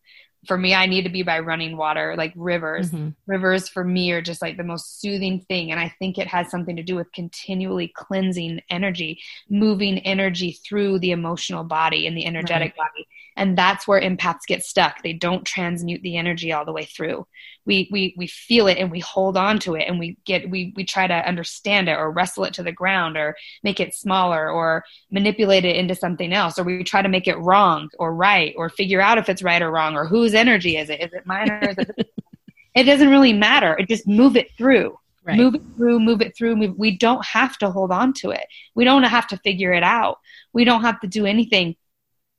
[0.46, 3.10] for me i need to be by running water like rivers mm-hmm.
[3.26, 6.50] rivers for me are just like the most soothing thing and i think it has
[6.50, 12.26] something to do with continually cleansing energy moving energy through the emotional body and the
[12.26, 12.88] energetic right.
[12.88, 13.06] body
[13.36, 17.26] and that's where empaths get stuck they don't transmute the energy all the way through
[17.64, 20.72] we we we feel it and we hold on to it and we get we
[20.76, 24.50] we try to understand it or wrestle it to the ground or make it smaller
[24.50, 28.54] or manipulate it into something else or we try to make it wrong or right
[28.56, 31.26] or figure out if it's right or wrong or whose energy is it is it
[31.26, 32.10] mine or is it
[32.74, 35.36] it doesn't really matter it just move it through Right.
[35.36, 36.56] Move it through, move it through.
[36.56, 36.76] Move.
[36.76, 38.44] We don't have to hold on to it.
[38.74, 40.18] We don't have to figure it out.
[40.52, 41.76] We don't have to do anything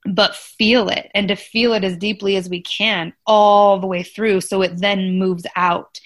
[0.06, 4.04] but feel it and to feel it as deeply as we can all the way
[4.04, 5.99] through so it then moves out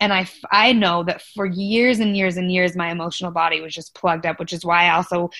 [0.00, 3.74] and I, I know that for years and years and years my emotional body was
[3.74, 5.30] just plugged up which is why i also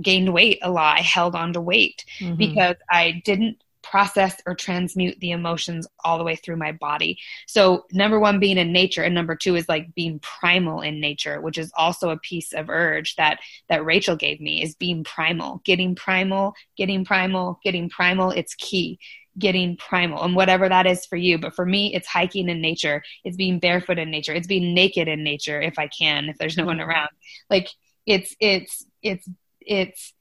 [0.00, 2.34] gained weight a lot i held on to weight mm-hmm.
[2.36, 7.18] because i didn't process or transmute the emotions all the way through my body.
[7.46, 11.40] So, number one, being in nature, and number two is like being primal in nature,
[11.40, 15.60] which is also a piece of urge that that Rachel gave me is being primal,
[15.64, 18.30] getting primal, getting primal, getting primal.
[18.30, 18.98] It's key
[19.38, 21.38] getting primal and whatever that is for you.
[21.38, 23.02] But for me, it's hiking in nature.
[23.24, 24.32] It's being barefoot in nature.
[24.32, 27.10] It's being naked in nature if I can, if there's no one around.
[27.50, 27.68] Like
[28.06, 29.28] it's, it's, it's,
[29.60, 30.14] it's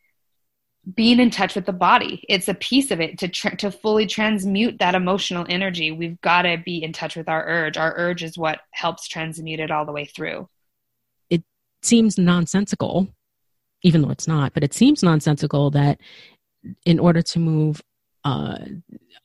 [0.94, 2.24] being in touch with the body.
[2.30, 5.92] It's a piece of it to to fully transmute that emotional energy.
[5.92, 7.78] We've got to be in touch with our urge.
[7.78, 10.48] Our urge is what helps transmute it all the way through.
[11.30, 11.44] It
[11.82, 13.08] seems nonsensical
[13.82, 16.00] even though it's not but it seems nonsensical that
[16.86, 17.82] in order to move
[18.24, 18.58] uh,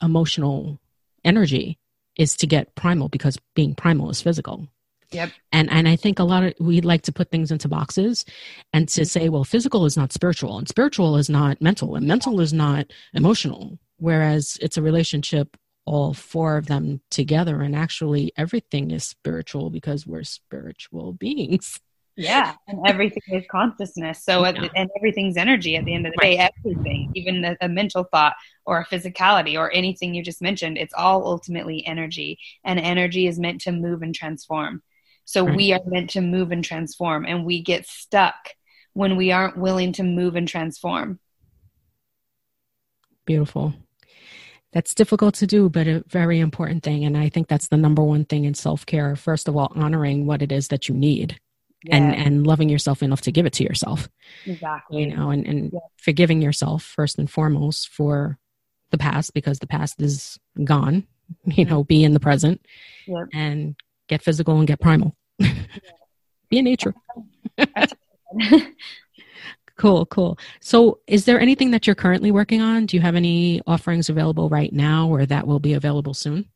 [0.03, 0.79] emotional
[1.25, 1.79] energy
[2.17, 4.69] is to get primal because being primal is physical
[5.13, 5.31] Yep.
[5.53, 8.25] And and I think a lot of we like to put things into boxes
[8.73, 12.41] and to say, well, physical is not spiritual and spiritual is not mental and mental
[12.41, 13.79] is not emotional.
[13.99, 15.57] Whereas it's a relationship
[15.87, 21.81] all four of them together and actually everything is spiritual because we're spiritual beings.
[22.17, 24.23] Yeah, and everything is consciousness.
[24.23, 24.69] So, yeah.
[24.77, 26.37] and everything's energy at the end of the day.
[26.37, 28.35] Everything, even a mental thought
[28.67, 32.39] or a physicality or anything you just mentioned, it's all ultimately energy.
[32.63, 34.83] And energy is meant to move and transform.
[35.31, 35.57] So right.
[35.57, 38.35] we are meant to move and transform, and we get stuck
[38.95, 41.21] when we aren't willing to move and transform.
[43.27, 43.73] Beautiful.
[44.73, 47.05] That's difficult to do, but a very important thing.
[47.05, 49.15] And I think that's the number one thing in self care.
[49.15, 51.39] First of all, honoring what it is that you need.
[51.85, 51.97] Yeah.
[51.97, 54.07] and and loving yourself enough to give it to yourself
[54.45, 55.79] exactly you know and, and yeah.
[55.97, 58.37] forgiving yourself first and foremost for
[58.91, 61.07] the past because the past is gone
[61.47, 62.61] you know be in the present
[63.07, 63.29] yep.
[63.33, 63.77] and
[64.09, 65.17] get physical and get primal
[66.51, 66.95] be in nature.
[69.77, 70.39] cool, cool.
[70.61, 72.87] So, is there anything that you're currently working on?
[72.87, 76.47] Do you have any offerings available right now or that will be available soon?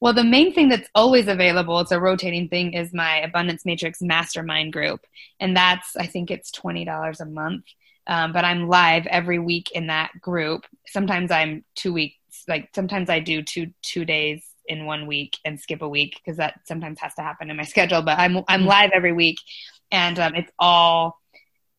[0.00, 4.02] Well, the main thing that's always available, it's a rotating thing, is my Abundance Matrix
[4.02, 5.00] Mastermind group.
[5.40, 7.64] And that's, I think it's $20 a month.
[8.06, 10.66] Um, but I'm live every week in that group.
[10.86, 15.60] Sometimes I'm two weeks, like sometimes I do two two days in one week and
[15.60, 18.02] skip a week because that sometimes has to happen in my schedule.
[18.02, 18.68] But I'm I'm mm-hmm.
[18.68, 19.38] live every week,
[19.90, 21.18] and um, it's all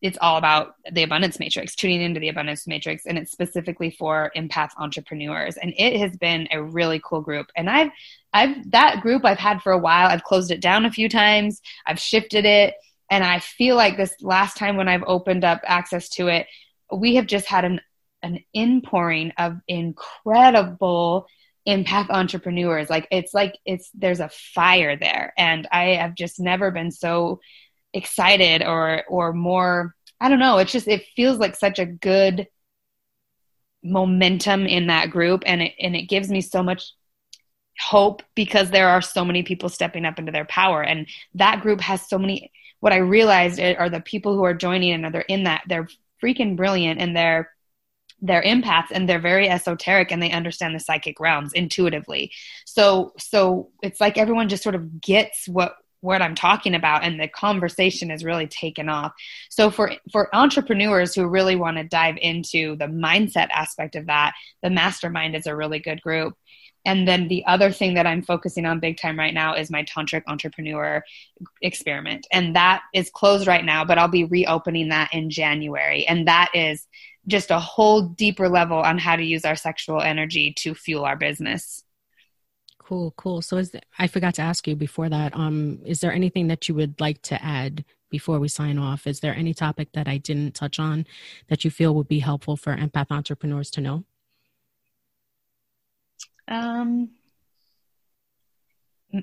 [0.01, 3.05] it's all about the abundance matrix tuning into the abundance matrix.
[3.05, 5.57] And it's specifically for empath entrepreneurs.
[5.57, 7.47] And it has been a really cool group.
[7.55, 7.89] And i've
[8.33, 11.61] i've that group i've had for a while i've closed it down a few times.
[11.85, 12.75] I've shifted it.
[13.09, 16.47] And i feel like this last time when i've opened up access to it
[16.91, 17.81] we have just had an
[18.21, 21.27] an inpouring of incredible
[21.67, 22.89] empath entrepreneurs.
[22.89, 25.33] Like it's like it's there's a fire there.
[25.37, 27.39] And i have just never been so
[27.93, 30.57] excited or or more i don't know.
[30.57, 32.47] It's just it feels like such a good
[33.83, 35.43] momentum in that group.
[35.45, 36.91] And it and it gives me so much
[37.79, 40.81] hope because there are so many people stepping up into their power.
[40.81, 44.91] And that group has so many what i realized are the people who are joining
[44.93, 45.87] and they're in that they're
[46.21, 47.49] freaking brilliant and they're
[48.21, 52.31] they're empaths and they're very esoteric and they understand the psychic realms intuitively
[52.65, 57.19] so so it's like everyone just sort of gets what what I'm talking about and
[57.19, 59.13] the conversation has really taken off.
[59.49, 64.33] So for for entrepreneurs who really want to dive into the mindset aspect of that,
[64.61, 66.35] the mastermind is a really good group.
[66.85, 69.83] And then the other thing that I'm focusing on big time right now is my
[69.83, 71.03] tantric entrepreneur
[71.63, 72.27] experiment.
[72.31, 76.05] And that is closed right now, but I'll be reopening that in January.
[76.05, 76.85] And that is
[77.27, 81.15] just a whole deeper level on how to use our sexual energy to fuel our
[81.15, 81.83] business.
[82.79, 83.41] Cool, cool.
[83.41, 85.35] So is I forgot to ask you before that.
[85.35, 89.07] Um, is there anything that you would like to add before we sign off?
[89.07, 91.07] Is there any topic that I didn't touch on
[91.47, 94.03] that you feel would be helpful for empath entrepreneurs to know?
[96.47, 97.09] Um,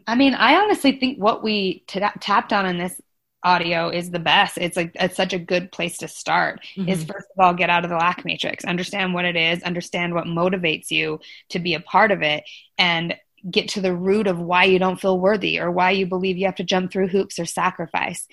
[0.06, 3.00] I mean, I honestly think what we t- tapped on in this
[3.44, 4.58] audio is the best.
[4.58, 6.60] It's like it's such a good place to start.
[6.76, 6.88] Mm-hmm.
[6.88, 10.14] Is first of all get out of the lack matrix, understand what it is, understand
[10.14, 11.20] what motivates you
[11.50, 12.44] to be a part of it,
[12.78, 13.16] and
[13.50, 16.46] get to the root of why you don't feel worthy or why you believe you
[16.46, 18.26] have to jump through hoops or sacrifice.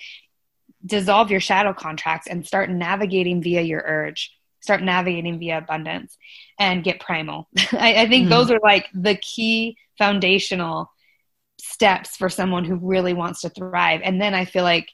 [0.84, 4.32] Dissolve your shadow contracts and start navigating via your urge.
[4.60, 6.16] Start navigating via abundance
[6.58, 7.48] and get primal.
[7.72, 10.90] I, I, think mm those are like the key foundational
[11.60, 14.00] steps for someone who really wants to thrive.
[14.02, 14.90] And then I feel like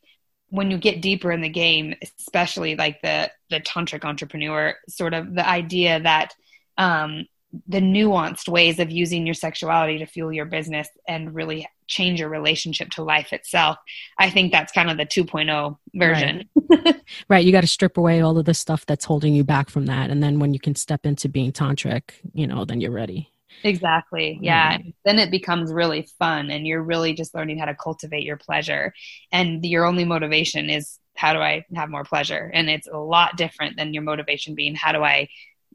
[0.48, 5.34] when you get deeper in the game, especially like the the tantric entrepreneur, sort of
[5.34, 6.34] the idea that
[6.78, 7.26] um,
[7.68, 12.28] the nuanced ways of using your sexuality to fuel your business and really change your
[12.28, 13.76] relationship to life itself.
[14.18, 16.48] I think that's kind of the 2.0 version.
[16.68, 17.02] Right.
[17.28, 17.44] right.
[17.44, 20.10] You got to strip away all of the stuff that's holding you back from that.
[20.10, 22.02] And then when you can step into being tantric,
[22.34, 23.30] you know, then you're ready.
[23.64, 24.38] Exactly.
[24.40, 24.78] Yeah.
[24.78, 24.94] Mm.
[25.04, 28.92] Then it becomes really fun and you're really just learning how to cultivate your pleasure.
[29.32, 32.50] And your only motivation is how do I have more pleasure?
[32.52, 35.28] And it's a lot different than your motivation being how do I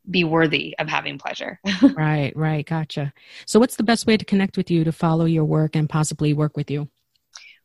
[0.10, 1.60] be worthy of having pleasure.
[1.96, 2.66] right, right.
[2.66, 3.14] Gotcha.
[3.46, 6.34] So, what's the best way to connect with you to follow your work and possibly
[6.34, 6.90] work with you?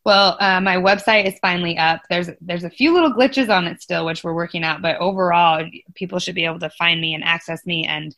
[0.05, 2.03] Well, uh, my website is finally up.
[2.09, 4.83] There's there's a few little glitches on it still, which we're working out.
[4.83, 5.65] But overall,
[5.95, 8.15] people should be able to find me and access me and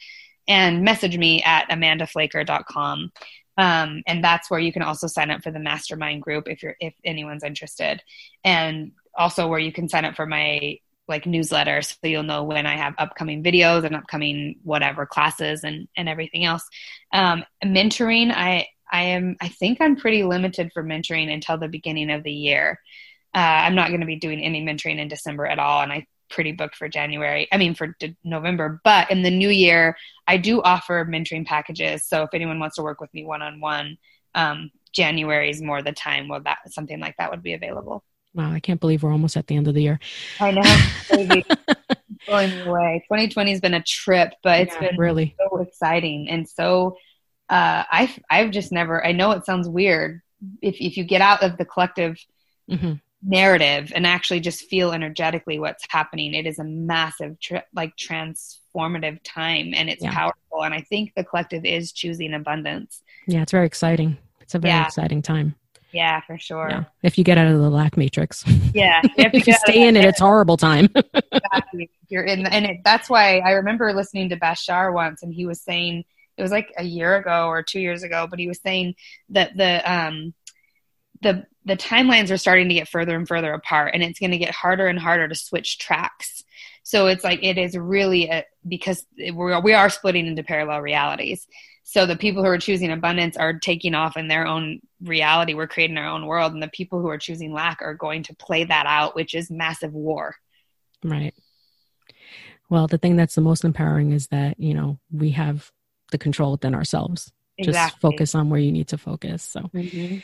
[0.48, 3.12] and message me at amandaflaker.com.
[3.58, 6.76] Um, and that's where you can also sign up for the mastermind group if you're
[6.80, 8.02] if anyone's interested,
[8.44, 10.78] and also where you can sign up for my
[11.08, 15.88] like newsletter so you'll know when I have upcoming videos and upcoming whatever classes and
[15.96, 16.64] and everything else.
[17.12, 22.10] Um, mentoring, I I am I think I'm pretty limited for mentoring until the beginning
[22.10, 22.78] of the year.
[23.34, 26.06] Uh, I'm not going to be doing any mentoring in December at all, and I
[26.30, 27.48] pretty booked for January.
[27.52, 32.04] I mean for d- November, but in the new year, I do offer mentoring packages.
[32.04, 33.98] So if anyone wants to work with me one on one,
[34.92, 36.28] January is more the time.
[36.28, 38.04] Well, that something like that would be available.
[38.34, 40.00] Wow, I can't believe we're almost at the end of the year.
[40.38, 40.62] I know.
[42.26, 43.04] Going away.
[43.08, 46.96] 2020 has been a trip, but it's yeah, been really so exciting and so
[47.48, 49.04] uh, I've I've just never.
[49.04, 50.20] I know it sounds weird
[50.60, 52.18] if if you get out of the collective
[52.70, 52.94] mm-hmm.
[53.22, 56.34] Narrative and actually just feel energetically what's happening.
[56.34, 57.36] It is a massive,
[57.74, 60.12] like transformative time, and it's yeah.
[60.12, 60.62] powerful.
[60.62, 63.02] And I think the collective is choosing abundance.
[63.26, 64.16] Yeah, it's very exciting.
[64.40, 64.86] It's a very yeah.
[64.86, 65.54] exciting time.
[65.92, 66.68] Yeah, for sure.
[66.70, 66.84] Yeah.
[67.02, 68.44] If you get out of the lack matrix.
[68.74, 69.00] Yeah.
[69.02, 70.88] If you, if you stay in it, it's horrible time.
[71.32, 71.90] exactly.
[72.08, 75.60] You're in, and it, that's why I remember listening to Bashar once, and he was
[75.60, 76.04] saying
[76.36, 78.94] it was like a year ago or two years ago, but he was saying
[79.30, 80.34] that the um
[81.20, 84.38] the the timelines are starting to get further and further apart, and it's going to
[84.38, 86.42] get harder and harder to switch tracks.
[86.82, 91.46] So it's like it is really a, because we're, we are splitting into parallel realities.
[91.84, 95.54] So the people who are choosing abundance are taking off in their own reality.
[95.54, 96.52] We're creating our own world.
[96.52, 99.50] And the people who are choosing lack are going to play that out, which is
[99.50, 100.36] massive war.
[101.02, 101.34] Right.
[102.68, 105.70] Well, the thing that's the most empowering is that, you know, we have
[106.10, 107.32] the control within ourselves.
[107.56, 107.90] Exactly.
[107.90, 109.42] Just focus on where you need to focus.
[109.42, 110.18] So mm-hmm.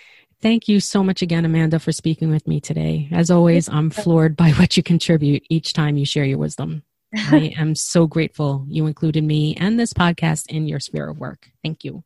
[0.44, 3.08] Thank you so much again, Amanda, for speaking with me today.
[3.10, 6.82] As always, I'm floored by what you contribute each time you share your wisdom.
[7.16, 11.48] I am so grateful you included me and this podcast in your sphere of work.
[11.62, 12.04] Thank you.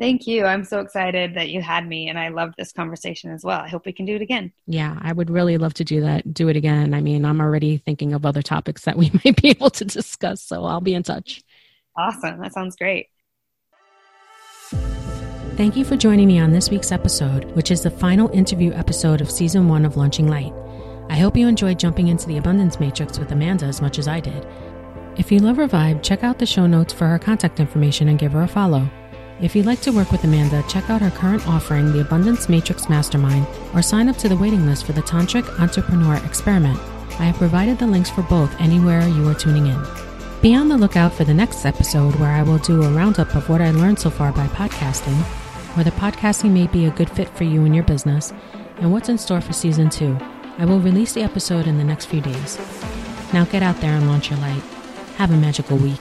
[0.00, 0.44] Thank you.
[0.44, 3.60] I'm so excited that you had me and I loved this conversation as well.
[3.60, 4.52] I hope we can do it again.
[4.66, 6.92] Yeah, I would really love to do that, do it again.
[6.92, 10.42] I mean, I'm already thinking of other topics that we might be able to discuss,
[10.42, 11.40] so I'll be in touch.
[11.96, 12.40] Awesome.
[12.40, 13.06] That sounds great.
[15.56, 19.22] Thank you for joining me on this week's episode, which is the final interview episode
[19.22, 20.52] of season one of Launching Light.
[21.08, 24.20] I hope you enjoyed jumping into the Abundance Matrix with Amanda as much as I
[24.20, 24.46] did.
[25.16, 28.18] If you love her vibe, check out the show notes for her contact information and
[28.18, 28.86] give her a follow.
[29.40, 32.90] If you'd like to work with Amanda, check out her current offering, the Abundance Matrix
[32.90, 36.78] Mastermind, or sign up to the waiting list for the Tantric Entrepreneur Experiment.
[37.18, 39.82] I have provided the links for both anywhere you are tuning in.
[40.42, 43.48] Be on the lookout for the next episode where I will do a roundup of
[43.48, 45.24] what I learned so far by podcasting,
[45.76, 48.32] whether podcasting may be a good fit for you and your business,
[48.78, 50.16] and what's in store for season two.
[50.56, 52.58] I will release the episode in the next few days.
[53.34, 54.62] Now get out there and launch your light.
[55.16, 56.00] Have a magical week.